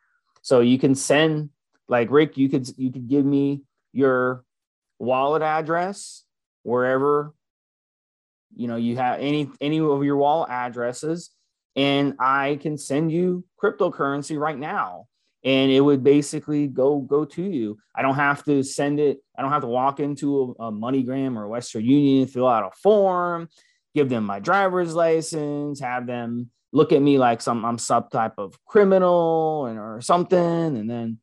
[0.42, 1.50] So you can send
[1.90, 4.44] like Rick, you could you could give me your
[4.98, 6.24] wallet address
[6.62, 7.34] wherever
[8.54, 11.30] you know you have any any of your wallet addresses
[11.76, 15.06] and I can send you cryptocurrency right now
[15.44, 17.78] and it would basically go go to you.
[17.94, 19.18] I don't have to send it.
[19.36, 22.70] I don't have to walk into a, a MoneyGram or Western Union, fill out a
[22.82, 23.48] form,
[23.94, 28.34] give them my driver's license, have them look at me like some I'm some type
[28.38, 31.18] of criminal and or something, and then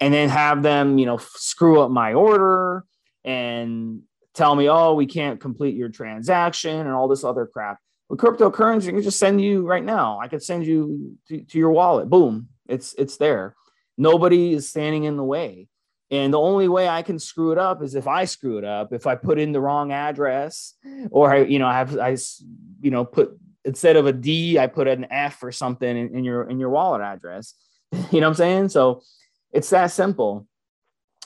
[0.00, 2.84] and then have them you know screw up my order
[3.24, 4.00] and
[4.34, 7.78] tell me oh we can't complete your transaction and all this other crap.
[8.08, 10.18] With cryptocurrency, I can just send you right now.
[10.20, 12.10] I could send you to, to your wallet.
[12.10, 13.54] Boom, it's it's there.
[13.96, 15.68] Nobody is standing in the way.
[16.10, 18.92] And the only way I can screw it up is if I screw it up,
[18.92, 20.74] if I put in the wrong address,
[21.10, 22.16] or I, you know, I have I,
[22.80, 26.24] you know, put instead of a D, I put an F or something in, in
[26.24, 27.54] your in your wallet address.
[28.12, 28.68] You know what I'm saying?
[28.70, 29.02] So
[29.52, 30.46] it's that simple.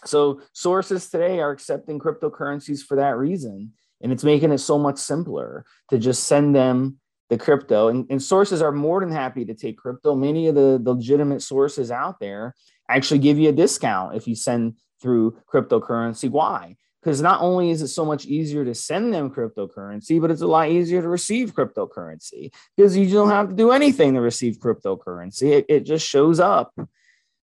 [0.04, 4.98] So sources today are accepting cryptocurrencies for that reason, and it's making it so much
[4.98, 6.98] simpler to just send them
[7.30, 7.88] the crypto.
[7.88, 10.14] And, and sources are more than happy to take crypto.
[10.14, 12.54] Many of the, the legitimate sources out there
[12.88, 16.30] actually give you a discount if you send through cryptocurrency.
[16.30, 16.76] Why?
[17.02, 20.46] Because not only is it so much easier to send them cryptocurrency, but it's a
[20.46, 25.50] lot easier to receive cryptocurrency because you don't have to do anything to receive cryptocurrency.
[25.50, 26.72] It, it just shows up.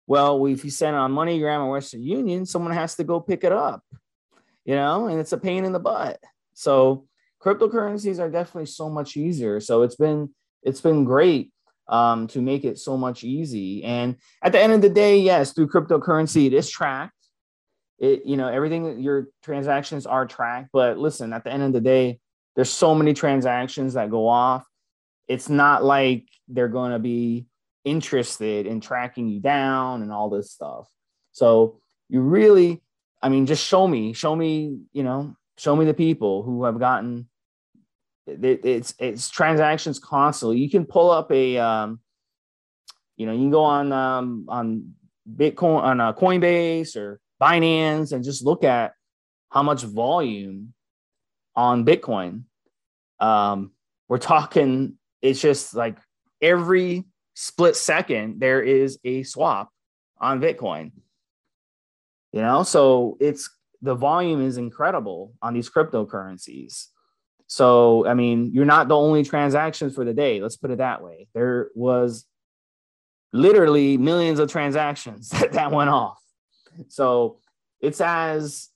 [0.10, 3.44] Well, if you send it on MoneyGram or Western Union, someone has to go pick
[3.44, 3.84] it up,
[4.66, 6.20] you know, and it's a pain in the butt.
[6.56, 7.06] So
[7.40, 9.60] cryptocurrencies are definitely so much easier.
[9.60, 11.52] So it's been it's been great
[11.88, 13.84] um, to make it so much easy.
[13.84, 17.14] And at the end of the day, yes, through cryptocurrency, it is tracked.
[18.00, 20.70] It you know everything your transactions are tracked.
[20.74, 22.20] But listen, at the end of the day,
[22.56, 24.66] there's so many transactions that go off.
[25.28, 27.46] It's not like they're going to be
[27.86, 30.88] interested in tracking you down and all this stuff.
[31.32, 32.82] So you really,
[33.22, 36.80] I mean, just show me, show me, you know, show me the people who have
[36.80, 37.28] gotten
[38.28, 40.60] it, it's it's transactions constantly.
[40.60, 42.00] You can pull up a um,
[43.18, 44.94] you know, you can go on um, on
[45.36, 48.94] Bitcoin on a uh, Coinbase or Binance and just look at
[49.50, 50.74] how much volume
[51.56, 52.44] on Bitcoin.
[53.20, 53.72] Um,
[54.08, 55.98] we're talking, it's just like
[56.42, 57.06] every
[57.42, 59.72] split second there is a swap
[60.18, 60.92] on Bitcoin.
[62.34, 63.50] You know, so it's
[63.82, 66.88] the volume is incredible on these cryptocurrencies.
[67.48, 70.42] So, I mean, you're not the only transactions for the day.
[70.42, 71.28] Let's put it that way.
[71.34, 72.26] There was
[73.32, 76.20] literally millions of transactions that, that went off.
[76.90, 77.40] So,
[77.80, 78.68] it's as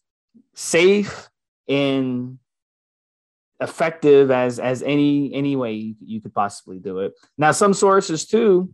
[0.55, 1.29] safe
[1.67, 2.39] and
[3.63, 7.13] effective as as any any way you, could possibly do it.
[7.37, 8.73] Now, some sources too,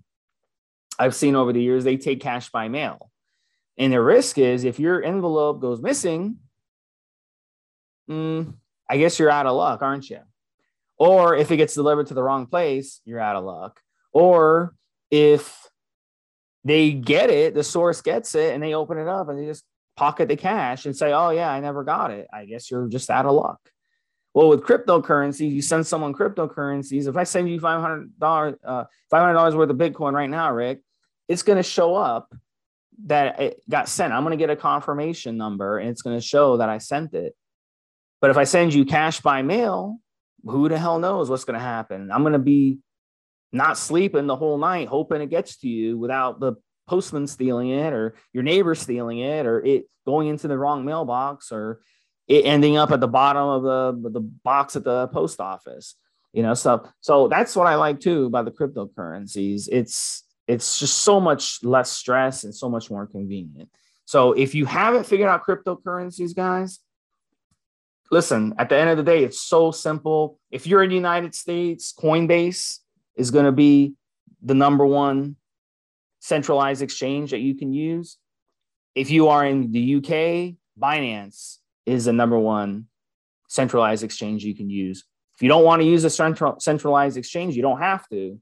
[0.98, 3.12] I've seen over the years, they take cash by mail.
[3.78, 6.38] And the risk is if your envelope goes missing,
[8.10, 8.54] mm,
[8.90, 10.20] I guess you're out of luck, aren't you?
[10.98, 13.80] Or if it gets delivered to the wrong place, you're out of luck.
[14.12, 14.76] Or
[15.12, 15.70] if
[16.66, 19.64] they get it, the source gets it, and they open it up and they just
[19.96, 23.10] pocket the cash and say, "Oh yeah, I never got it." I guess you're just
[23.10, 23.60] out of luck.
[24.34, 27.08] Well, with cryptocurrencies, you send someone cryptocurrencies.
[27.08, 30.30] If I send you five hundred dollars, uh, five hundred dollars worth of Bitcoin right
[30.30, 30.82] now, Rick,
[31.28, 32.34] it's going to show up
[33.06, 34.14] that it got sent.
[34.14, 37.14] I'm going to get a confirmation number, and it's going to show that I sent
[37.14, 37.36] it.
[38.22, 39.98] But if I send you cash by mail,
[40.44, 42.12] who the hell knows what's going to happen?
[42.12, 42.80] I'm going to be
[43.52, 46.54] not sleeping the whole night hoping it gets to you without the
[46.88, 51.52] postman stealing it or your neighbor stealing it or it going into the wrong mailbox
[51.52, 51.82] or
[52.30, 55.96] it ending up at the bottom of the, the box at the post office
[56.32, 61.00] you know so so that's what i like too about the cryptocurrencies it's it's just
[61.00, 63.70] so much less stress and so much more convenient
[64.06, 66.80] so if you haven't figured out cryptocurrencies guys
[68.12, 70.40] listen, at the end of the day, it's so simple.
[70.52, 72.80] If you're in the United States, Coinbase
[73.16, 73.94] is going to be
[74.42, 75.36] the number one
[76.20, 78.18] centralized exchange that you can use.
[78.96, 82.88] If you are in the UK, Binance is the number one
[83.48, 85.06] centralized exchange you can use.
[85.36, 88.40] If you don't want to use a central, centralized exchange, you don't have to.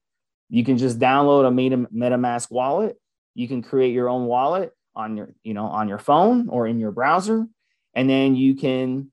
[0.50, 2.98] You can just download a Meta, MetaMask wallet.
[3.36, 6.80] You can create your own wallet on your, you know, on your phone or in
[6.80, 7.46] your browser,
[7.94, 9.12] and then you can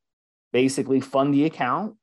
[0.53, 1.97] basically fund the account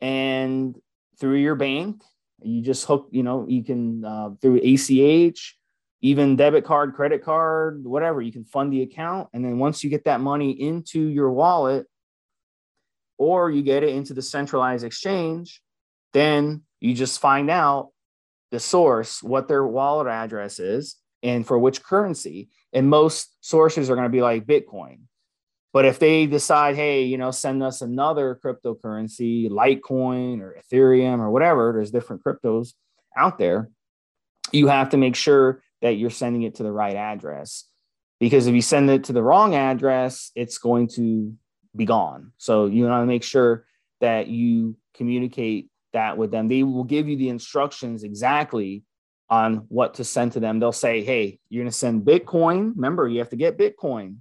[0.00, 0.76] and
[1.18, 2.00] through your bank
[2.42, 5.58] you just hook you know you can uh, through ach
[6.02, 9.28] even debit card credit card whatever you can fund the account.
[9.32, 11.86] And then once you get that money into your wallet
[13.18, 15.62] or you get it into the centralized exchange
[16.12, 17.90] then you just find out
[18.50, 22.48] the source what their wallet address is and for which currency.
[22.72, 25.00] And most sources are going to be like bitcoin.
[25.72, 31.30] But if they decide, hey, you know, send us another cryptocurrency, Litecoin or Ethereum or
[31.30, 32.74] whatever, there's different cryptos
[33.16, 33.70] out there,
[34.50, 37.64] you have to make sure that you're sending it to the right address.
[38.18, 41.34] Because if you send it to the wrong address, it's going to
[41.74, 42.32] be gone.
[42.38, 43.64] So you want to make sure
[44.00, 46.48] that you communicate that with them.
[46.48, 48.84] They will give you the instructions exactly
[49.30, 50.58] on what to send to them.
[50.58, 52.72] They'll say, hey, you're going to send Bitcoin.
[52.74, 54.16] Remember, you have to get Bitcoin.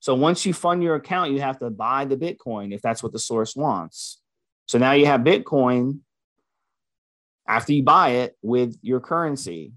[0.00, 3.12] So once you fund your account, you have to buy the Bitcoin if that's what
[3.12, 4.20] the source wants.
[4.66, 6.00] So now you have Bitcoin
[7.48, 9.72] after you buy it with your currency.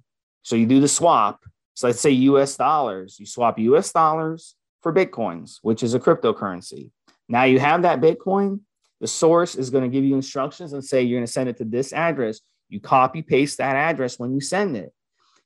[0.50, 1.46] So you do the swap.
[1.76, 3.20] So let's say US dollars.
[3.20, 6.90] You swap US dollars for Bitcoins, which is a cryptocurrency.
[7.28, 8.62] Now you have that Bitcoin.
[9.00, 11.58] The source is going to give you instructions and say you're going to send it
[11.58, 12.40] to this address.
[12.68, 14.92] You copy paste that address when you send it.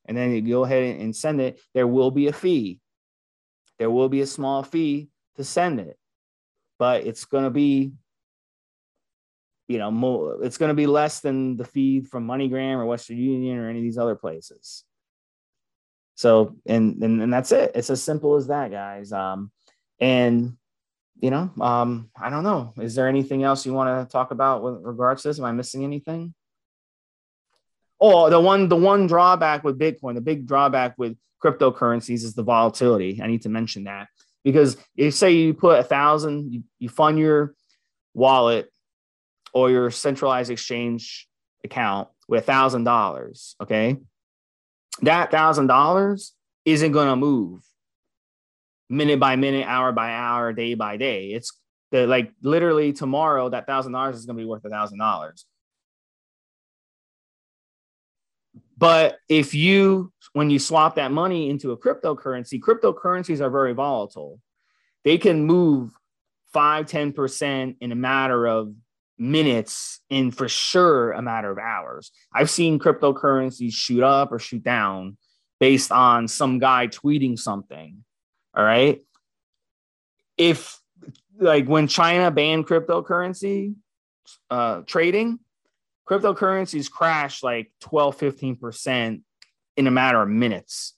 [0.06, 1.60] And then you go ahead and send it.
[1.74, 2.80] There will be a fee.
[3.80, 5.98] There will be a small fee to send it,
[6.80, 7.92] but it's going to be,
[9.68, 13.18] you know, more, it's going to be less than the fee from MoneyGram or Western
[13.18, 14.86] Union or any of these other places.
[16.24, 17.74] So, and, and, and that's it.
[17.76, 19.12] It's as simple as that, guys.
[19.12, 19.52] Um,
[20.00, 20.56] and,
[21.20, 22.74] you know, um, I don't know.
[22.80, 25.40] Is there anything else you want to talk about with regards to this?
[25.40, 26.34] Am I missing anything?
[28.00, 32.44] Oh, the one the one drawback with Bitcoin, the big drawback with cryptocurrencies is the
[32.44, 33.20] volatility.
[33.22, 34.08] I need to mention that
[34.46, 37.54] because if say you put a thousand, you, you fund your
[38.14, 38.72] wallet
[39.54, 41.28] or your centralized exchange
[41.66, 43.98] account with a thousand dollars, okay,
[45.02, 46.34] that thousand dollars
[46.66, 47.62] isn't going to move
[48.90, 51.28] minute by minute, hour by hour, day by day.
[51.28, 51.58] It's
[51.92, 55.46] the, like literally tomorrow that thousand dollars is going to be worth a thousand dollars.
[58.78, 64.40] But if you, when you swap that money into a cryptocurrency, cryptocurrencies are very volatile.
[65.04, 65.92] They can move
[66.54, 68.74] 5, 10% in a matter of
[69.18, 72.12] minutes in for sure a matter of hours.
[72.34, 75.18] I've seen cryptocurrencies shoot up or shoot down
[75.60, 78.04] based on some guy tweeting something.
[78.56, 79.02] All right.
[80.38, 80.80] If
[81.40, 83.76] like when China banned cryptocurrency
[84.50, 85.40] uh, trading,
[86.10, 89.22] cryptocurrencies crashed like 12, 15%
[89.78, 90.96] in a matter of minutes.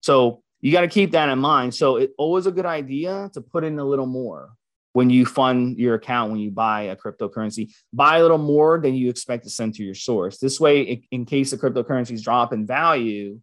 [0.00, 1.74] So you got to keep that in mind.
[1.74, 4.50] So it's always a good idea to put in a little more
[4.96, 8.94] when you fund your account, when you buy a cryptocurrency, buy a little more than
[8.94, 10.38] you expect to send to your source.
[10.38, 13.40] This way, in case the cryptocurrencies drop in value,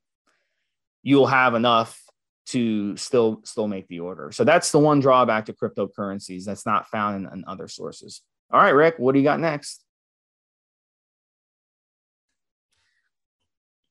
[1.04, 2.02] you'll have enough
[2.48, 4.32] to still still make the order.
[4.32, 8.22] So that's the one drawback to cryptocurrencies that's not found in, in other sources.
[8.52, 9.84] All right, Rick, what do you got next?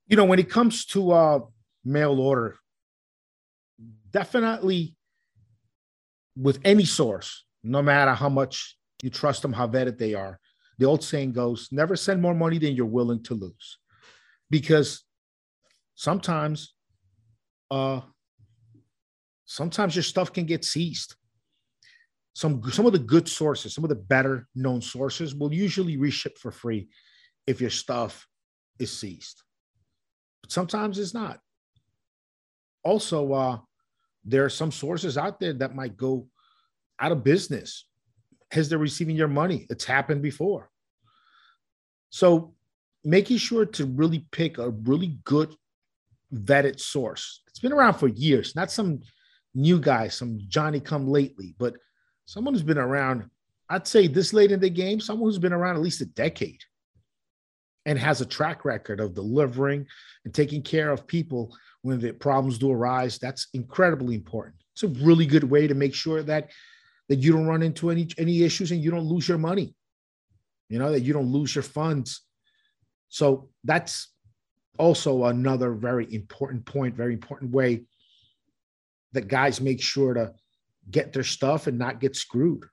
[0.09, 1.41] you know, when it comes to uh,
[1.85, 2.57] mail order,
[4.11, 4.95] definitely
[6.37, 10.39] with any source, no matter how much you trust them, how vetted they are,
[10.79, 13.79] the old saying goes, never send more money than you're willing to lose.
[14.51, 15.05] Because
[15.95, 16.75] sometimes,
[17.71, 18.01] uh,
[19.45, 21.15] sometimes your stuff can get seized.
[22.35, 26.39] Some, some of the good sources, some of the better known sources will usually reship
[26.39, 26.89] for free
[27.47, 28.27] if your stuff
[28.79, 29.43] is seized
[30.43, 31.39] but sometimes it's not.
[32.85, 33.59] Also, uh,
[34.25, 36.27] there are some sources out there that might go
[37.03, 37.85] out of business
[38.53, 39.67] as they're receiving your money.
[39.69, 40.71] It's happened before.
[42.11, 42.55] So,
[43.05, 45.55] making sure to really pick a really good
[46.33, 47.43] vetted source.
[47.49, 49.01] It's been around for years, not some
[49.55, 51.75] new guy, some Johnny come lately, but
[52.27, 53.29] someone who's been around,
[53.69, 56.63] I'd say this late in the game, someone who's been around at least a decade
[57.85, 59.87] and has a track record of delivering
[60.25, 63.19] and taking care of people when the problems do arise.
[63.19, 64.57] That's incredibly important.
[64.75, 66.51] It's a really good way to make sure that
[67.09, 69.75] that you don't run into any any issues and you don't lose your money.
[70.69, 72.23] You know that you don't lose your funds.
[73.09, 74.09] So that's
[74.79, 77.85] also another very important point, very important way
[79.13, 80.33] that guys make sure to
[80.91, 82.65] get their stuff and not get screwed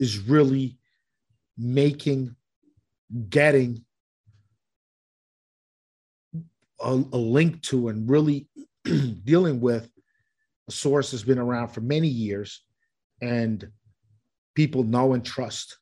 [0.00, 0.78] is really
[1.56, 2.34] making
[3.28, 3.84] getting
[6.80, 8.48] a, a link to and really
[9.24, 9.90] dealing with
[10.68, 12.62] a source has been around for many years
[13.20, 13.68] and
[14.54, 15.78] people know and trust.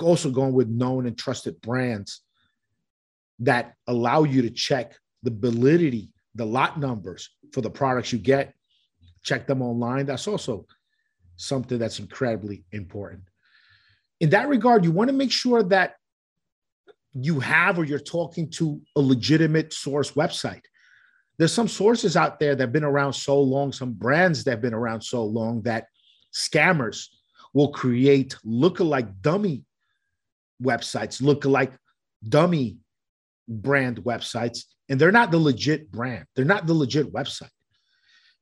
[0.00, 2.22] Also, going with known and trusted brands
[3.38, 8.54] that allow you to check the validity, the lot numbers for the products you get,
[9.22, 10.06] check them online.
[10.06, 10.66] That's also
[11.36, 13.22] something that's incredibly important.
[14.20, 15.96] In that regard, you want to make sure that
[17.14, 20.62] you have or you're talking to a legitimate source website.
[21.38, 24.62] there's some sources out there that have been around so long, some brands that have
[24.62, 25.86] been around so long that
[26.36, 27.06] scammers
[27.54, 29.64] will create look-alike dummy
[30.62, 31.72] websites, look-alike
[32.28, 32.78] dummy
[33.48, 36.26] brand websites, and they're not the legit brand.
[36.34, 37.50] They're not the legit website.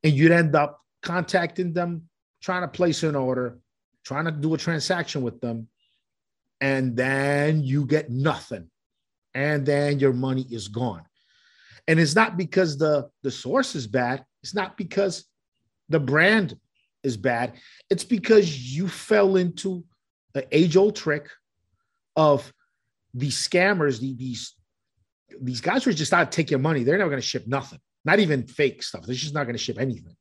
[0.03, 2.09] And you'd end up contacting them,
[2.43, 3.59] trying to place an order,
[4.05, 5.69] trying to do a transaction with them,
[6.61, 8.71] and then you get nothing.
[9.35, 11.03] And then your money is gone.
[11.89, 14.25] And it's not because the, the source is bad.
[14.43, 15.25] It's not because
[15.89, 16.57] the brand
[17.05, 17.55] is bad.
[17.91, 19.85] It's because you fell into
[20.33, 21.29] the age old trick
[22.17, 22.53] of
[23.13, 24.55] these scammers, these
[25.41, 26.85] these guys who are just out to take your money.
[26.85, 29.05] They're never going to ship nothing, not even fake stuff.
[29.05, 30.17] They're just not going to ship anything.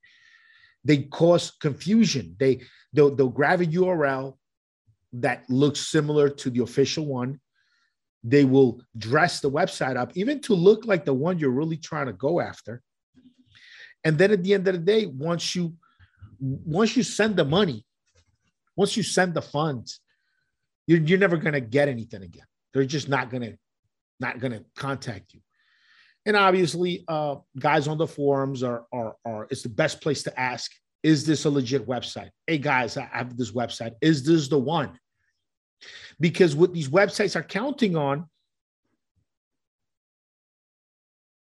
[0.84, 2.36] They cause confusion.
[2.40, 2.62] They
[2.92, 4.38] they'll, they'll grab a URL
[5.14, 7.40] that looks similar to the official one.
[8.24, 12.08] They will dress the website up, even to look like the one you're really trying
[12.08, 12.82] to go after.
[14.04, 15.74] And then at the end of the day, once you
[16.44, 17.86] once you send the money,
[18.76, 20.02] once you send the funds,
[20.88, 22.46] you're, you're never going to get anything again.
[22.74, 23.58] They're just not going to
[24.20, 25.40] not going to contact you.
[26.26, 30.40] And obviously, uh, guys on the forums are, are, are, it's the best place to
[30.40, 30.72] ask,
[31.02, 32.30] is this a legit website?
[32.48, 33.94] Hey, guys, I have this website.
[34.02, 34.98] Is this the one?
[36.20, 38.30] Because what these websites are counting on,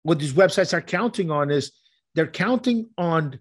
[0.02, 1.72] what these websites are counting on is
[2.16, 3.40] they're counting on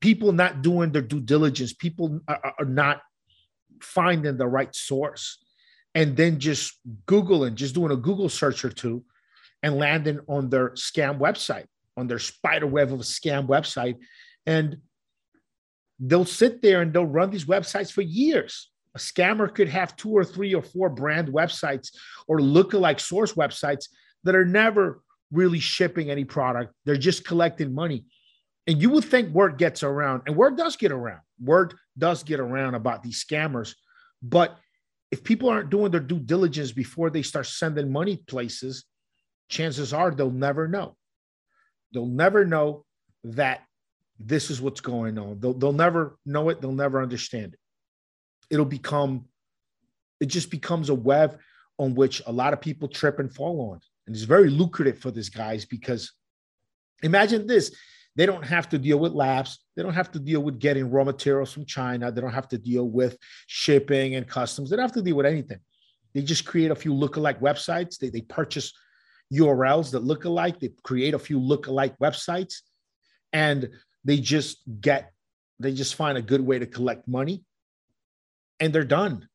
[0.00, 3.00] people not doing their due diligence, people are, are not
[3.80, 5.38] finding the right source
[5.94, 9.04] and then just Googling, just doing a Google search or two
[9.62, 11.66] and landing on their scam website,
[11.96, 13.96] on their spider web of a scam website.
[14.46, 14.78] And
[16.00, 18.70] they'll sit there and they'll run these websites for years.
[18.94, 21.90] A scammer could have two or three or four brand websites
[22.26, 23.88] or look-alike source websites
[24.24, 26.74] that are never really shipping any product.
[26.84, 28.04] They're just collecting money.
[28.66, 31.20] And you would think word gets around, and word does get around.
[31.40, 33.74] Word does get around about these scammers.
[34.22, 34.56] But
[35.10, 38.84] if people aren't doing their due diligence before they start sending money places,
[39.48, 40.96] chances are they'll never know.
[41.92, 42.84] They'll never know
[43.24, 43.62] that
[44.18, 45.40] this is what's going on.
[45.40, 46.60] They'll, they'll never know it.
[46.60, 47.60] They'll never understand it.
[48.50, 49.26] It'll become,
[50.20, 51.38] it just becomes a web
[51.78, 53.80] on which a lot of people trip and fall on.
[54.06, 56.12] And it's very lucrative for these guys because
[57.02, 57.74] imagine this
[58.16, 59.60] they don't have to deal with labs.
[59.74, 62.12] They don't have to deal with getting raw materials from China.
[62.12, 64.68] They don't have to deal with shipping and customs.
[64.68, 65.60] They don't have to deal with anything.
[66.14, 67.98] They just create a few look-alike websites.
[67.98, 68.72] They, they purchase
[69.32, 70.60] URLs that look alike.
[70.60, 72.56] They create a few look-alike websites,
[73.32, 73.70] and
[74.04, 75.10] they just get
[75.58, 77.44] they just find a good way to collect money,
[78.60, 79.28] and they're done.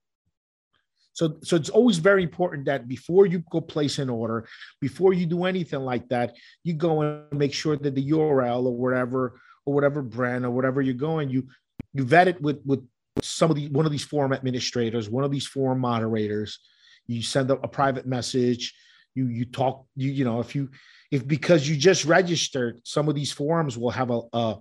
[1.17, 4.47] So, so it's always very important that before you go place an order,
[4.79, 8.77] before you do anything like that, you go and make sure that the URL or
[8.77, 11.47] whatever or whatever brand or whatever you're going, you
[11.95, 12.87] you vet it with with
[13.23, 16.59] some of the one of these forum administrators, one of these forum moderators.
[17.07, 18.75] You send a, a private message.
[19.15, 19.87] You you talk.
[19.95, 20.69] You you know if you
[21.09, 24.57] if because you just registered, some of these forums will have a, a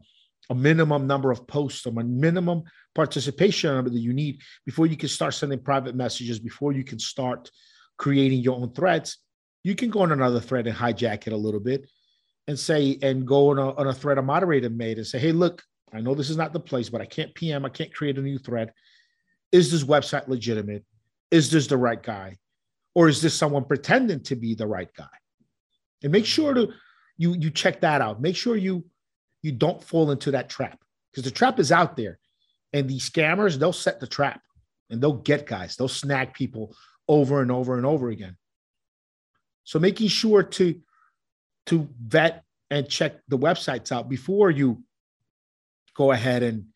[0.51, 2.63] a minimum number of posts, a minimum
[2.95, 6.99] participation number that you need before you can start sending private messages, before you can
[6.99, 7.51] start
[7.99, 9.19] creating your own threads.
[9.65, 11.89] You can go on another thread and hijack it a little bit
[12.47, 15.33] and say, and go on a, on a thread a moderator made and say, hey,
[15.33, 18.19] look, I know this is not the place, but I can't PM, I can't create
[18.19, 18.73] a new thread.
[19.53, 20.85] Is this website legitimate?
[21.31, 22.37] Is this the right guy?
[22.95, 25.05] Or is this someone pretending to be the right guy?
[26.03, 26.73] And make sure to
[27.17, 28.21] you you check that out.
[28.21, 28.85] Make sure you
[29.43, 30.81] you don't fall into that trap
[31.13, 32.19] because the trap is out there.
[32.73, 34.43] And these scammers, they'll set the trap
[34.91, 36.75] and they'll get guys, they'll snag people
[37.09, 38.37] over and over and over again.
[39.65, 40.81] So making sure to
[41.67, 44.83] to vet and check the websites out before you
[45.95, 46.67] go ahead and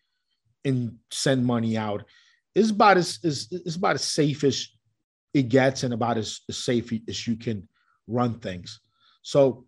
[0.65, 2.05] and send money out
[2.55, 4.69] is about as is, is about as safe as
[5.33, 7.69] it gets and about as, as safe as you can
[8.09, 8.81] run things.
[9.23, 9.67] So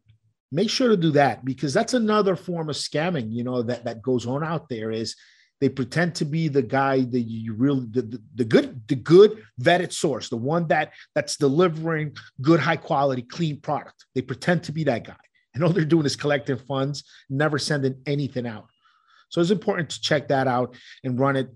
[0.52, 4.02] make sure to do that because that's another form of scamming you know that that
[4.02, 5.16] goes on out there is
[5.62, 9.44] they pretend to be the guy that you really the, the, the, good the good
[9.60, 14.04] vetted source the one that that's delivering good high quality clean product.
[14.14, 15.16] They pretend to be that guy
[15.54, 18.66] and all they're doing is collecting funds never sending anything out.
[19.28, 21.48] So it's important to check that out and run it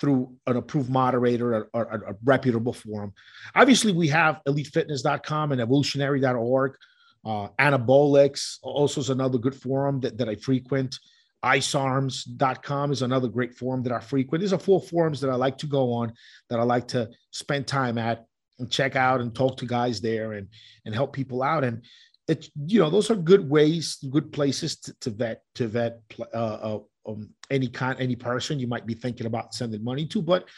[0.00, 3.12] through an approved moderator or, or, or a reputable forum.
[3.54, 6.76] Obviously we have elitefitness.com and evolutionary.org
[7.24, 10.98] uh, Anabolics also is another good forum that, that I frequent.
[11.44, 14.40] icearms.com is another great forum that I frequent.
[14.40, 16.12] These are four forums that I like to go on,
[16.50, 18.24] that I like to spend time at
[18.58, 20.48] and check out and talk to guys there and,
[20.84, 21.64] and help people out.
[21.64, 21.82] And
[22.28, 26.00] it you know those are good ways, good places to, to vet to vet
[26.32, 30.22] uh, uh, um, any kind any person you might be thinking about sending money to.
[30.22, 30.48] But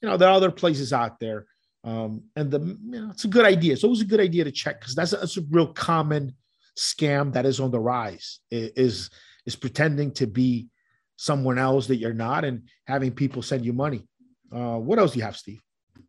[0.00, 1.46] you know there are other places out there,
[1.84, 3.72] um, and the you know it's a good idea.
[3.72, 6.34] It's always a good idea to check because that's a, that's a real common
[6.76, 8.40] scam that is on the rise.
[8.50, 9.10] Is
[9.46, 10.68] is pretending to be
[11.16, 14.06] someone else that you're not and having people send you money.
[14.52, 15.60] Uh, what else do you have, Steve?
[15.96, 16.02] I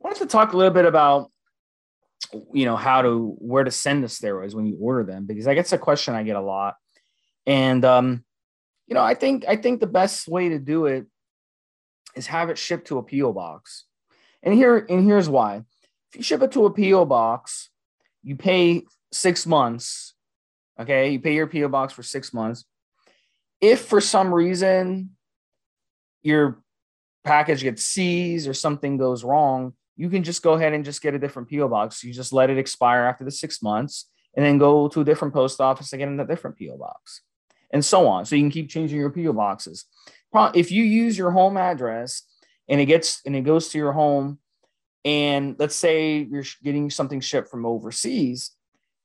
[0.00, 1.30] wanted to talk a little bit about
[2.52, 5.54] you know how to where to send the steroids when you order them because I
[5.54, 6.74] guess a question I get a lot,
[7.46, 8.24] and um,
[8.86, 11.06] you know I think I think the best way to do it
[12.14, 13.84] is have it shipped to a PO box,
[14.42, 15.62] and here and here's why:
[16.10, 17.70] if you ship it to a PO box,
[18.22, 20.14] you pay six months.
[20.78, 22.64] Okay, you pay your PO box for six months.
[23.60, 25.16] If for some reason
[26.22, 26.62] your
[27.24, 31.14] package gets seized or something goes wrong, you can just go ahead and just get
[31.14, 32.04] a different PO box.
[32.04, 35.32] You just let it expire after the six months and then go to a different
[35.32, 37.22] post office and get in a different PO box
[37.72, 38.24] and so on.
[38.24, 39.86] So you can keep changing your PO boxes.
[40.54, 42.22] If you use your home address
[42.68, 44.38] and it gets and it goes to your home,
[45.04, 48.52] and let's say you're getting something shipped from overseas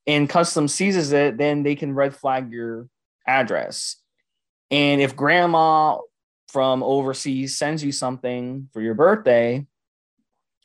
[0.07, 2.87] and custom seizes it, then they can red flag your
[3.27, 3.97] address.
[4.71, 5.97] And if grandma
[6.47, 9.65] from overseas sends you something for your birthday,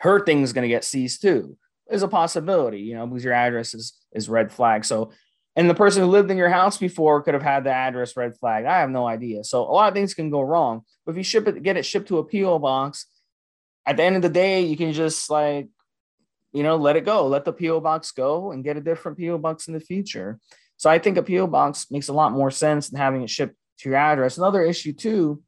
[0.00, 1.56] her thing's going to get seized too.
[1.90, 4.84] is a possibility, you know, because your address is is red flag.
[4.84, 5.12] So,
[5.56, 8.36] and the person who lived in your house before could have had the address red
[8.36, 8.66] flag.
[8.66, 9.42] I have no idea.
[9.42, 10.82] So a lot of things can go wrong.
[11.04, 13.06] But if you ship it, get it shipped to a PO box,
[13.86, 15.68] at the end of the day, you can just like,
[16.52, 19.38] you know, let it go, let the PO box go, and get a different PO
[19.38, 20.38] box in the future.
[20.76, 23.54] So I think a PO box makes a lot more sense than having it shipped
[23.78, 24.36] to your address.
[24.36, 25.42] Another issue too,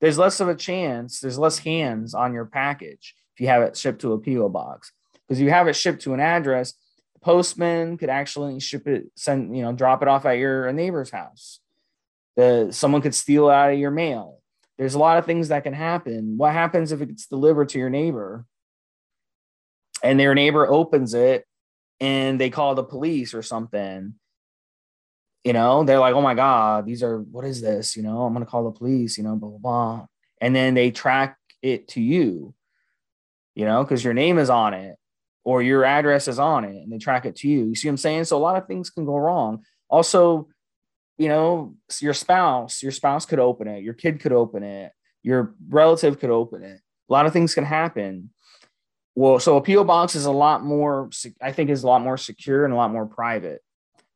[0.00, 3.76] there's less of a chance, there's less hands on your package if you have it
[3.76, 4.92] shipped to a PO box.
[5.26, 6.74] Because you have it shipped to an address,
[7.22, 11.60] postman could actually ship it, send, you know, drop it off at your neighbor's house.
[12.36, 14.40] The someone could steal out of your mail.
[14.78, 16.36] There's a lot of things that can happen.
[16.38, 18.46] What happens if it gets delivered to your neighbor
[20.02, 21.46] and their neighbor opens it
[22.00, 24.14] and they call the police or something?
[25.44, 27.96] You know, they're like, oh my God, these are, what is this?
[27.96, 30.06] You know, I'm going to call the police, you know, blah, blah, blah.
[30.40, 32.54] And then they track it to you
[33.54, 34.96] you know, because your name is on it
[35.44, 37.66] or your address is on it and they track it to you.
[37.66, 38.24] You see what I'm saying?
[38.24, 39.64] So a lot of things can go wrong.
[39.88, 40.48] Also,
[41.18, 45.54] you know, your spouse, your spouse could open it, your kid could open it, your
[45.68, 46.80] relative could open it.
[47.08, 48.30] A lot of things can happen.
[49.14, 52.16] Well, so a PO box is a lot more, I think, is a lot more
[52.16, 53.60] secure and a lot more private.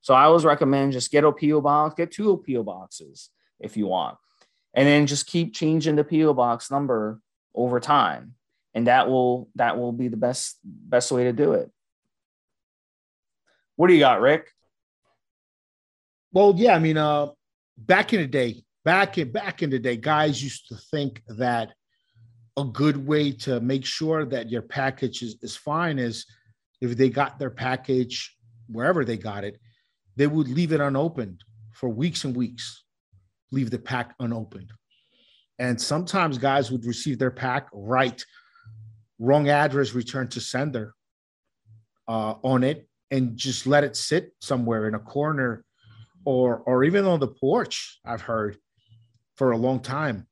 [0.00, 3.28] So I always recommend just get a PO box, get two PO boxes
[3.60, 4.16] if you want,
[4.72, 7.20] and then just keep changing the PO box number
[7.54, 8.34] over time
[8.76, 11.68] and that will that will be the best best way to do it.
[13.74, 14.48] What do you got rick?
[16.32, 17.28] Well yeah i mean uh
[17.76, 21.72] back in the day back in back in the day guys used to think that
[22.56, 26.24] a good way to make sure that your package is, is fine is
[26.80, 28.36] if they got their package
[28.68, 29.58] wherever they got it
[30.16, 31.44] they would leave it unopened
[31.76, 32.84] for weeks and weeks.
[33.52, 34.72] Leave the pack unopened.
[35.58, 38.22] And sometimes guys would receive their pack right
[39.18, 40.94] wrong address returned to sender
[42.08, 45.64] uh, on it and just let it sit somewhere in a corner
[46.24, 48.58] or or even on the porch i've heard
[49.36, 50.26] for a long time.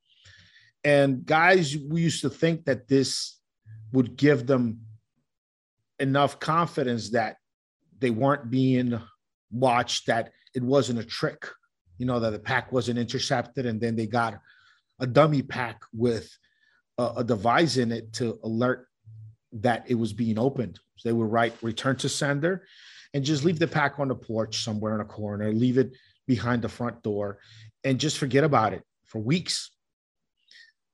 [0.82, 3.38] And guys we used to think that this
[3.92, 4.80] would give them
[5.98, 7.36] enough confidence that
[8.00, 9.00] they weren't being
[9.50, 11.46] watched that it wasn't a trick
[11.98, 14.40] you know that the pack wasn't intercepted and then they got
[14.98, 16.28] a dummy pack with
[16.98, 18.86] a, a device in it to alert
[19.52, 20.78] that it was being opened.
[21.04, 22.66] They would write return to sender
[23.12, 25.92] and just leave the pack on the porch somewhere in a corner, leave it
[26.26, 27.38] behind the front door,
[27.84, 29.70] and just forget about it for weeks.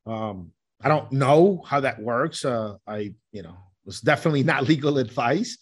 [0.06, 2.44] Um, I don't know how that works.
[2.44, 5.56] Uh, I, you know, it's definitely not legal advice.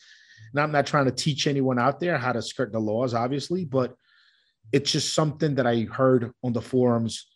[0.52, 3.64] And I'm not trying to teach anyone out there how to skirt the laws, obviously,
[3.64, 3.94] but
[4.72, 7.26] it's just something that I heard on the forums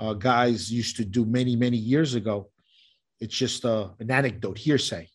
[0.00, 2.50] uh, guys used to do many, many years ago.
[3.20, 5.08] It's just uh, an anecdote, hearsay,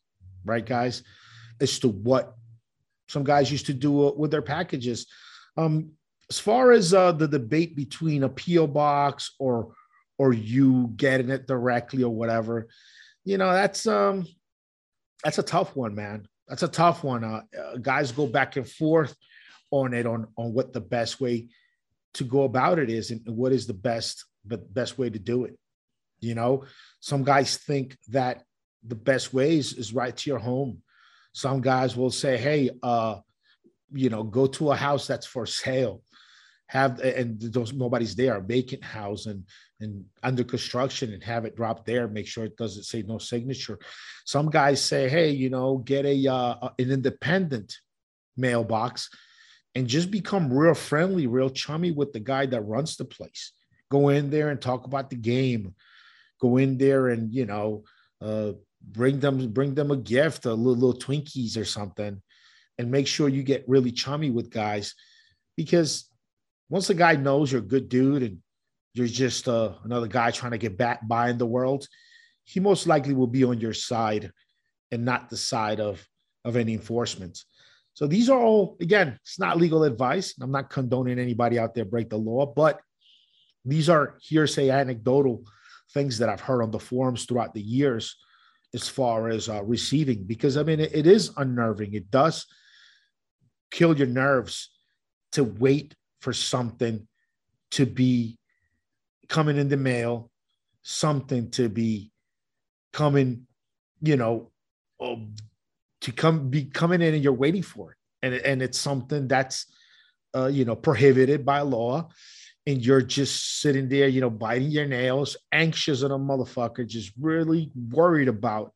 [0.45, 1.03] right, guys,
[1.59, 2.36] as to what
[3.09, 5.07] some guys used to do uh, with their packages.
[5.57, 5.91] Um,
[6.29, 9.75] as far as uh, the debate between a PO box or
[10.17, 12.67] or you getting it directly or whatever,
[13.25, 14.25] you know, that's um,
[15.23, 16.27] that's a tough one, man.
[16.47, 17.23] That's a tough one.
[17.23, 19.15] Uh, uh, guys go back and forth
[19.71, 21.49] on it on on what the best way
[22.13, 25.46] to go about it is and what is the best the best way to do
[25.46, 25.58] it.
[26.20, 26.66] You know,
[27.00, 28.43] some guys think that
[28.86, 30.82] the best way is, right to your home.
[31.34, 33.18] Some guys will say, hey, uh,
[33.91, 36.02] you know, go to a house that's for sale,
[36.68, 39.43] have and those nobody's there, vacant house and
[39.82, 42.08] and under construction and have it drop there.
[42.08, 43.78] Make sure it doesn't say no signature.
[44.26, 47.78] Some guys say, hey, you know, get a uh, an independent
[48.38, 49.10] mailbox
[49.76, 53.52] and just become real friendly, real chummy with the guy that runs the place.
[53.89, 55.75] Go in there and talk about the game.
[56.41, 57.83] Go in there and you know,
[58.21, 62.21] uh, bring them bring them a gift, a little, little Twinkies or something,
[62.77, 64.95] and make sure you get really chummy with guys
[65.55, 66.09] because
[66.69, 68.39] once the guy knows you're a good dude and
[68.93, 71.88] you're just uh, another guy trying to get back by in the world,
[72.43, 74.31] he most likely will be on your side
[74.91, 76.05] and not the side of
[76.43, 77.43] of any enforcement.
[77.93, 80.33] So these are all again, it's not legal advice.
[80.41, 82.79] I'm not condoning anybody out there break the law, but
[83.66, 85.43] these are hearsay, anecdotal
[85.93, 88.16] things that I've heard on the forums throughout the years,
[88.74, 90.24] as far as uh, receiving.
[90.24, 91.93] Because I mean, it, it is unnerving.
[91.93, 92.45] It does
[93.72, 94.70] kill your nerves
[95.34, 97.07] to wait for something
[97.72, 98.38] to be
[99.28, 100.32] coming in the mail,
[100.82, 102.11] something to be
[102.93, 103.47] coming,
[104.01, 104.51] you know,
[105.01, 105.34] um,
[106.01, 107.97] to come be coming in and you're waiting for it.
[108.22, 109.66] And, and it's something that's,
[110.36, 112.09] uh, you know, prohibited by law.
[112.68, 117.11] And you're just sitting there, you know, biting your nails, anxious on a motherfucker, just
[117.20, 118.74] really worried about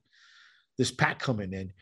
[0.78, 1.74] this pack coming in.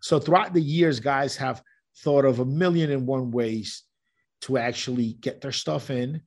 [0.00, 1.62] So throughout the years, guys have
[1.98, 3.84] thought of a million and one ways
[4.42, 6.20] to actually get their stuff in,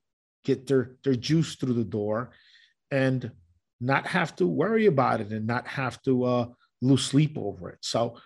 [0.44, 2.32] get their their juice through the door,
[2.90, 3.32] and
[3.80, 6.46] not have to worry about it and not have to uh,
[6.82, 7.78] lose sleep over it.
[7.82, 8.18] So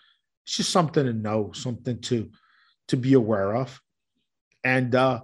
[0.46, 2.30] it's just something to know, something to
[2.88, 3.80] to be aware of,
[4.64, 5.22] and uh,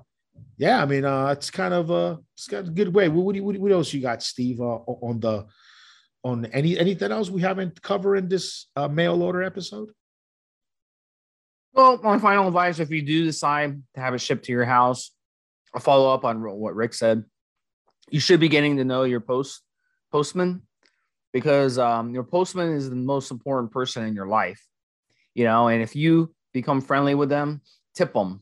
[0.57, 3.09] yeah, I mean, uh, it's kind of a it's got a good way.
[3.09, 5.45] What, what, what else you got, Steve, uh, on the
[6.23, 9.89] on any anything else we haven't covered in this uh, mail order episode?
[11.73, 15.11] Well, my final advice: if you do decide to have it shipped to your house,
[15.73, 17.23] I'll follow up on what Rick said.
[18.09, 19.61] You should be getting to know your post
[20.11, 20.63] postman
[21.31, 24.65] because um, your postman is the most important person in your life.
[25.35, 27.61] You know, and if you become friendly with them,
[27.95, 28.41] tip them.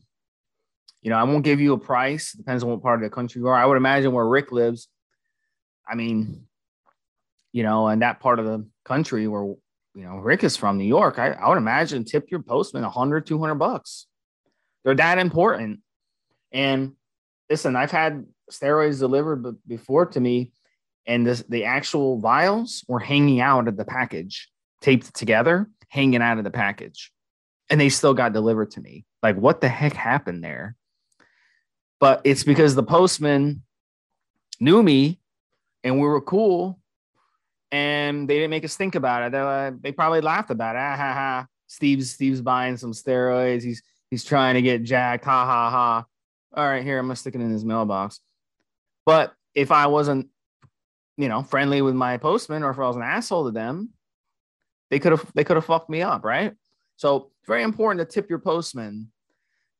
[1.02, 2.32] You know, I won't give you a price.
[2.32, 3.54] Depends on what part of the country you are.
[3.54, 4.88] I would imagine where Rick lives.
[5.88, 6.46] I mean,
[7.52, 9.54] you know, in that part of the country where
[9.98, 11.18] you know, Rick is from New York.
[11.18, 14.06] I, I would imagine tip your postman 100, 200 bucks.
[14.84, 15.80] They're that important.
[16.52, 16.92] And
[17.50, 20.52] listen, I've had steroids delivered before to me,
[21.04, 24.48] and this, the actual vials were hanging out of the package,
[24.80, 27.10] taped together, hanging out of the package.
[27.68, 29.04] And they still got delivered to me.
[29.22, 30.76] Like, what the heck happened there?
[32.00, 33.62] But it's because the postman
[34.60, 35.20] knew me
[35.82, 36.78] and we were cool
[37.70, 39.32] and they didn't make us think about it.
[39.32, 40.78] They, they probably laughed about it.
[40.78, 41.46] Ah, ha, ha.
[41.66, 43.62] Steve's Steve's buying some steroids.
[43.62, 45.24] He's he's trying to get jacked.
[45.26, 46.04] Ha ha ha.
[46.54, 48.20] All right, here I'm gonna stick it in his mailbox.
[49.04, 50.28] But if I wasn't,
[51.16, 53.90] you know, friendly with my postman, or if I was an asshole to them,
[54.90, 56.54] they could have they could have fucked me up, right?
[56.96, 59.12] So it's very important to tip your postman,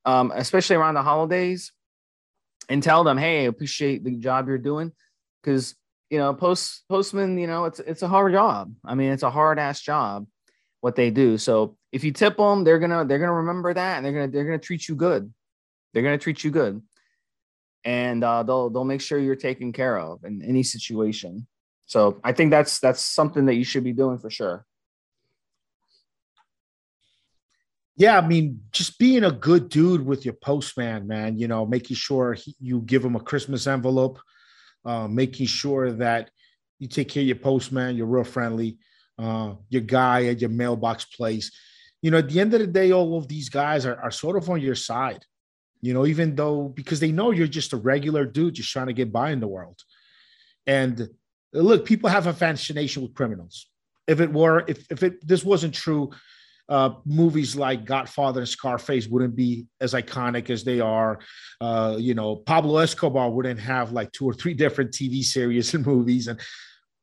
[0.04, 1.72] um, especially around the holidays,
[2.68, 4.92] and tell them, hey, appreciate the job you're doing,
[5.42, 5.74] because
[6.10, 8.72] you know, post postman, you know, it's it's a hard job.
[8.84, 10.26] I mean, it's a hard ass job
[10.80, 11.38] what they do.
[11.38, 14.44] So if you tip them, they're gonna they're gonna remember that and they're gonna they're
[14.44, 15.32] gonna treat you good.
[15.92, 16.82] They're gonna treat you good,
[17.84, 21.46] and uh, they'll they'll make sure you're taken care of in any situation.
[21.86, 24.64] So I think that's that's something that you should be doing for sure.
[27.98, 31.38] Yeah, I mean, just being a good dude with your postman, man.
[31.38, 34.18] You know, making sure he, you give him a Christmas envelope
[34.84, 36.30] uh, making sure that
[36.78, 38.78] you take care of your postman, you're real friendly,
[39.18, 41.50] uh, your guy at your mailbox place.
[42.02, 44.36] You know, at the end of the day, all of these guys are, are sort
[44.36, 45.24] of on your side,
[45.80, 48.92] you know, even though because they know you're just a regular dude just trying to
[48.92, 49.78] get by in the world.
[50.66, 51.08] And
[51.52, 53.66] look, people have a fascination with criminals.
[54.06, 56.12] If it were, if, if it this wasn't true,
[56.68, 61.18] uh, movies like Godfather and Scarface wouldn't be as iconic as they are.
[61.60, 65.86] Uh, you know, Pablo Escobar wouldn't have like two or three different TV series and
[65.86, 66.40] movies, and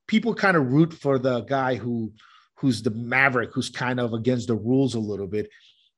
[0.08, 2.14] people kind of root for the guy who
[2.58, 5.50] who's the maverick, who's kind of against the rules a little bit.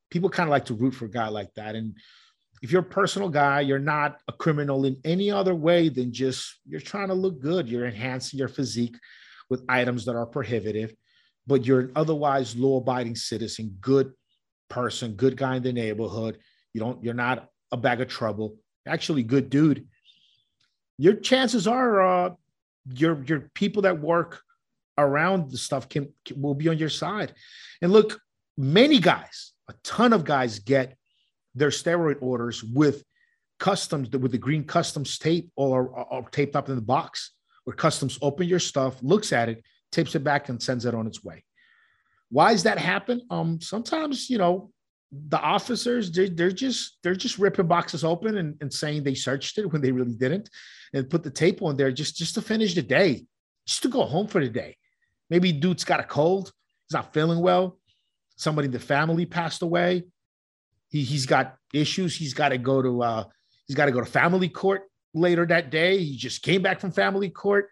[0.10, 1.96] People kind of like to root for a guy like that, and
[2.62, 6.60] if you're a personal guy, you're not a criminal in any other way than just
[6.66, 7.68] you're trying to look good.
[7.68, 8.96] You're enhancing your physique
[9.50, 10.94] with items that are prohibitive
[11.48, 14.14] but you're an otherwise law-abiding citizen, good
[14.70, 16.38] person, good guy in the neighborhood.
[16.74, 18.58] You don't, you're not a bag of trouble.
[18.86, 19.88] Actually, good dude.
[20.98, 22.30] Your chances are, uh,
[22.94, 24.42] your your people that work
[24.98, 27.34] around the stuff can, can will be on your side.
[27.82, 28.20] And look,
[28.58, 30.98] many guys, a ton of guys get
[31.54, 33.04] their steroid orders with
[33.60, 37.32] customs with the green customs tape or, or taped up in the box
[37.64, 41.08] where customs open your stuff looks at it tapes it back and sends it on
[41.08, 41.44] its way
[42.30, 44.70] why does that happen um sometimes you know
[45.30, 49.58] the officers they're, they're just they're just ripping boxes open and, and saying they searched
[49.58, 50.50] it when they really didn't
[50.94, 53.26] and put the tape on there just just to finish the day
[53.66, 54.76] just to go home for the day
[55.30, 56.52] maybe dude's got a cold
[56.88, 57.78] he's not feeling well
[58.36, 60.04] somebody in the family passed away
[60.90, 63.24] he, he's got issues he's got to go to uh
[63.68, 64.84] He's got to go to family court
[65.14, 65.98] later that day.
[65.98, 67.70] He just came back from family court.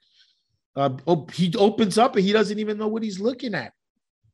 [0.76, 0.98] Uh,
[1.32, 3.72] he opens up and he doesn't even know what he's looking at.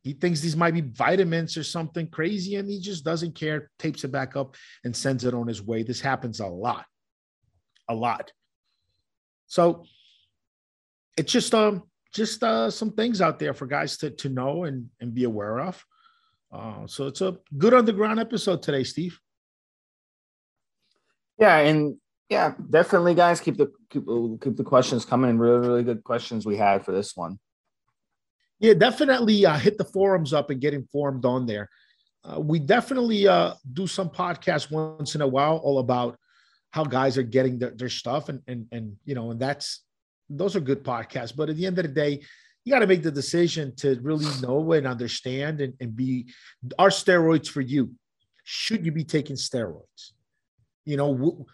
[0.03, 4.03] He thinks these might be vitamins or something crazy, and he just doesn't care, tapes
[4.03, 5.83] it back up, and sends it on his way.
[5.83, 6.85] This happens a lot,
[7.87, 8.31] a lot.
[9.45, 9.85] So
[11.17, 11.83] it's just um
[12.13, 15.59] just uh, some things out there for guys to to know and and be aware
[15.59, 15.85] of.
[16.51, 19.19] Uh, so it's a good underground episode today, Steve.
[21.39, 21.97] Yeah, and
[22.31, 24.05] yeah, definitely, guys, keep the keep,
[24.41, 25.37] keep the questions coming.
[25.37, 27.37] Really, really good questions we had for this one.
[28.57, 31.69] Yeah, definitely uh, hit the forums up and get informed on there.
[32.23, 36.17] Uh, we definitely uh, do some podcasts once in a while, all about
[36.69, 39.83] how guys are getting their, their stuff, and and and you know, and that's
[40.29, 41.35] those are good podcasts.
[41.35, 42.21] But at the end of the day,
[42.63, 46.31] you got to make the decision to really know and understand and, and be
[46.79, 47.91] are steroids for you?
[48.45, 50.13] Should you be taking steroids?
[50.85, 51.45] You know,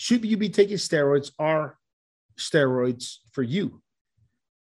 [0.00, 1.32] should you be taking steroids?
[1.40, 1.76] Are
[2.38, 3.82] steroids for you?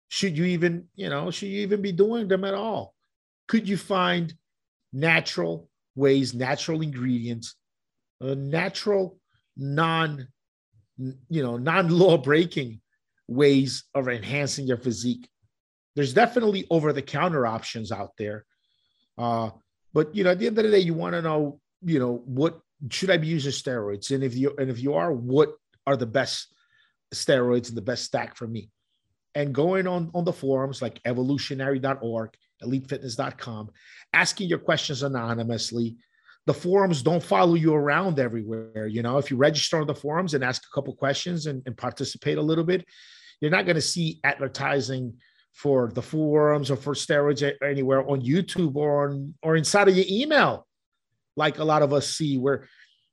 [0.08, 2.96] Should you even, you know, should you even be doing them at all?
[3.48, 4.34] Could you find
[4.92, 7.54] natural ways, natural ingredients,
[8.22, 9.20] uh, natural,
[9.56, 10.28] non,
[10.98, 12.82] you know, non-law breaking
[13.28, 15.30] ways of enhancing your physique?
[15.96, 18.46] There's definitely over-the-counter options out there.
[19.16, 19.52] Uh,
[19.94, 22.24] but you know, at the end of the day, you want to know, you know,
[22.26, 24.12] what should I be using steroids?
[24.12, 25.54] And if you and if you are, what
[25.86, 26.54] are the best
[27.14, 28.70] steroids and the best stack for me?
[29.36, 32.30] And going on on the forums like evolutionary.org,
[32.64, 33.70] elitefitness.com,
[34.14, 35.98] asking your questions anonymously.
[36.46, 38.88] The forums don't follow you around everywhere.
[38.88, 41.78] You know, if you register on the forums and ask a couple questions and, and
[41.78, 42.86] participate a little bit,
[43.40, 45.14] you're not going to see advertising
[45.54, 50.06] for the forums or for steroids anywhere on YouTube or on, or inside of your
[50.10, 50.66] email
[51.40, 52.68] like a lot of us see where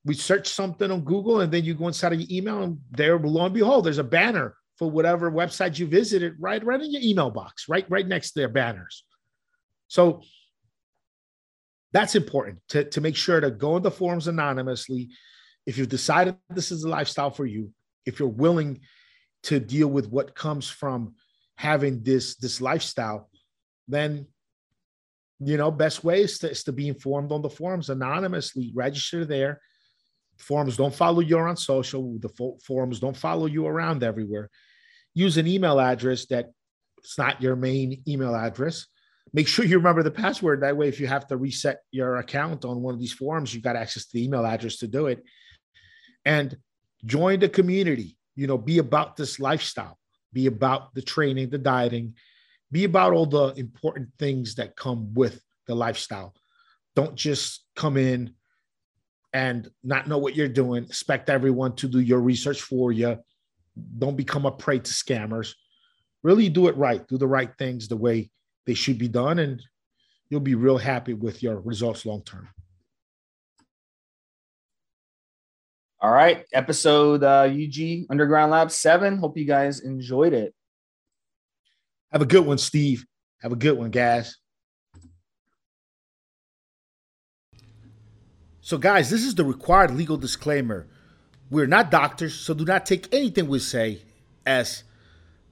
[0.05, 3.19] we search something on Google and then you go inside of your email and there,
[3.19, 7.03] lo and behold, there's a banner for whatever website you visited right, right in your
[7.03, 9.05] email box, right, right next to their banners.
[9.89, 10.23] So
[11.93, 15.11] that's important to, to make sure to go in the forums anonymously.
[15.67, 17.71] If you've decided this is a lifestyle for you,
[18.05, 18.81] if you're willing
[19.45, 21.15] to deal with what comes from
[21.57, 23.31] having this this lifestyle,
[23.89, 24.27] then
[25.41, 28.73] you know, best way is to, is to be informed on the forums anonymously.
[28.75, 29.61] Register there.
[30.39, 32.19] Forums don't follow you on social.
[32.19, 34.51] The forums don't follow you around everywhere.
[35.15, 36.51] Use an email address that
[36.99, 38.87] it's not your main email address.
[39.33, 40.63] Make sure you remember the password.
[40.63, 43.65] That way, if you have to reset your account on one of these forums, you've
[43.65, 45.23] got access to the email address to do it.
[46.25, 46.57] And
[47.05, 48.17] join the community.
[48.35, 49.99] You know, be about this lifestyle.
[50.33, 52.15] Be about the training, the dieting,
[52.73, 56.35] be about all the important things that come with the lifestyle.
[56.95, 58.35] Don't just come in
[59.33, 60.85] and not know what you're doing.
[60.85, 63.19] Expect everyone to do your research for you.
[63.99, 65.55] Don't become a prey to scammers.
[66.23, 67.07] Really do it right.
[67.07, 68.31] Do the right things the way
[68.65, 69.63] they should be done, and
[70.29, 72.49] you'll be real happy with your results long term.
[76.01, 79.19] All right, episode uh, UG Underground Lab 7.
[79.19, 80.55] Hope you guys enjoyed it.
[82.13, 83.05] Have a good one, Steve.
[83.41, 84.37] Have a good one, guys.
[88.61, 90.87] So, guys, this is the required legal disclaimer.
[91.51, 94.01] We're not doctors, so do not take anything we say
[94.45, 94.83] as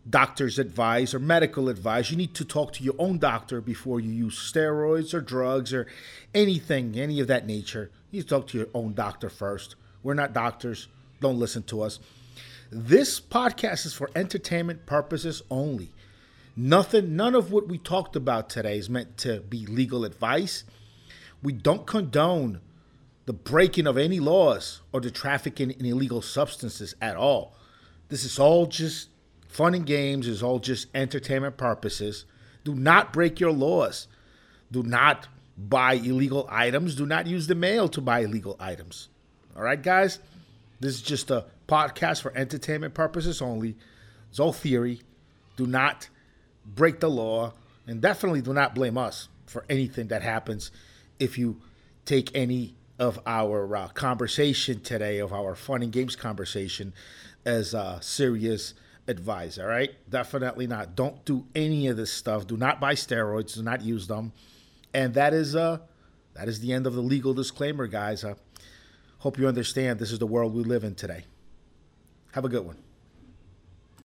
[0.09, 2.11] doctor's advice or medical advice.
[2.11, 5.87] You need to talk to your own doctor before you use steroids or drugs or
[6.35, 7.91] anything, any of that nature.
[8.11, 9.77] You need to talk to your own doctor first.
[10.03, 10.89] We're not doctors.
[11.21, 12.01] Don't listen to us.
[12.71, 15.91] This podcast is for entertainment purposes only.
[16.57, 20.65] Nothing, none of what we talked about today is meant to be legal advice.
[21.43, 22.61] We don't condone
[23.27, 27.57] the breaking of any laws or the trafficking in illegal substances at all.
[28.09, 29.09] This is all just
[29.49, 32.25] fun and games, is all just entertainment purposes.
[32.63, 34.07] Do not break your laws.
[34.71, 36.95] Do not buy illegal items.
[36.95, 39.09] Do not use the mail to buy illegal items.
[39.57, 40.19] All right, guys?
[40.81, 43.77] This is just a podcast for entertainment purposes only.
[44.31, 45.01] It's all theory.
[45.57, 46.09] Do not
[46.67, 47.53] break the law,
[47.87, 50.71] and definitely do not blame us for anything that happens
[51.19, 51.61] if you
[52.05, 56.93] take any of our uh, conversation today, of our fun and games conversation,
[57.45, 58.75] as uh, serious
[59.09, 59.59] advice.
[59.59, 60.95] All right, definitely not.
[60.95, 62.47] Don't do any of this stuff.
[62.47, 63.55] Do not buy steroids.
[63.55, 64.33] Do not use them.
[64.93, 65.79] And that is uh,
[66.35, 68.25] that is the end of the legal disclaimer, guys.
[68.25, 68.35] Uh,
[69.19, 69.99] hope you understand.
[69.99, 71.25] This is the world we live in today.
[72.33, 72.84] Have a good one.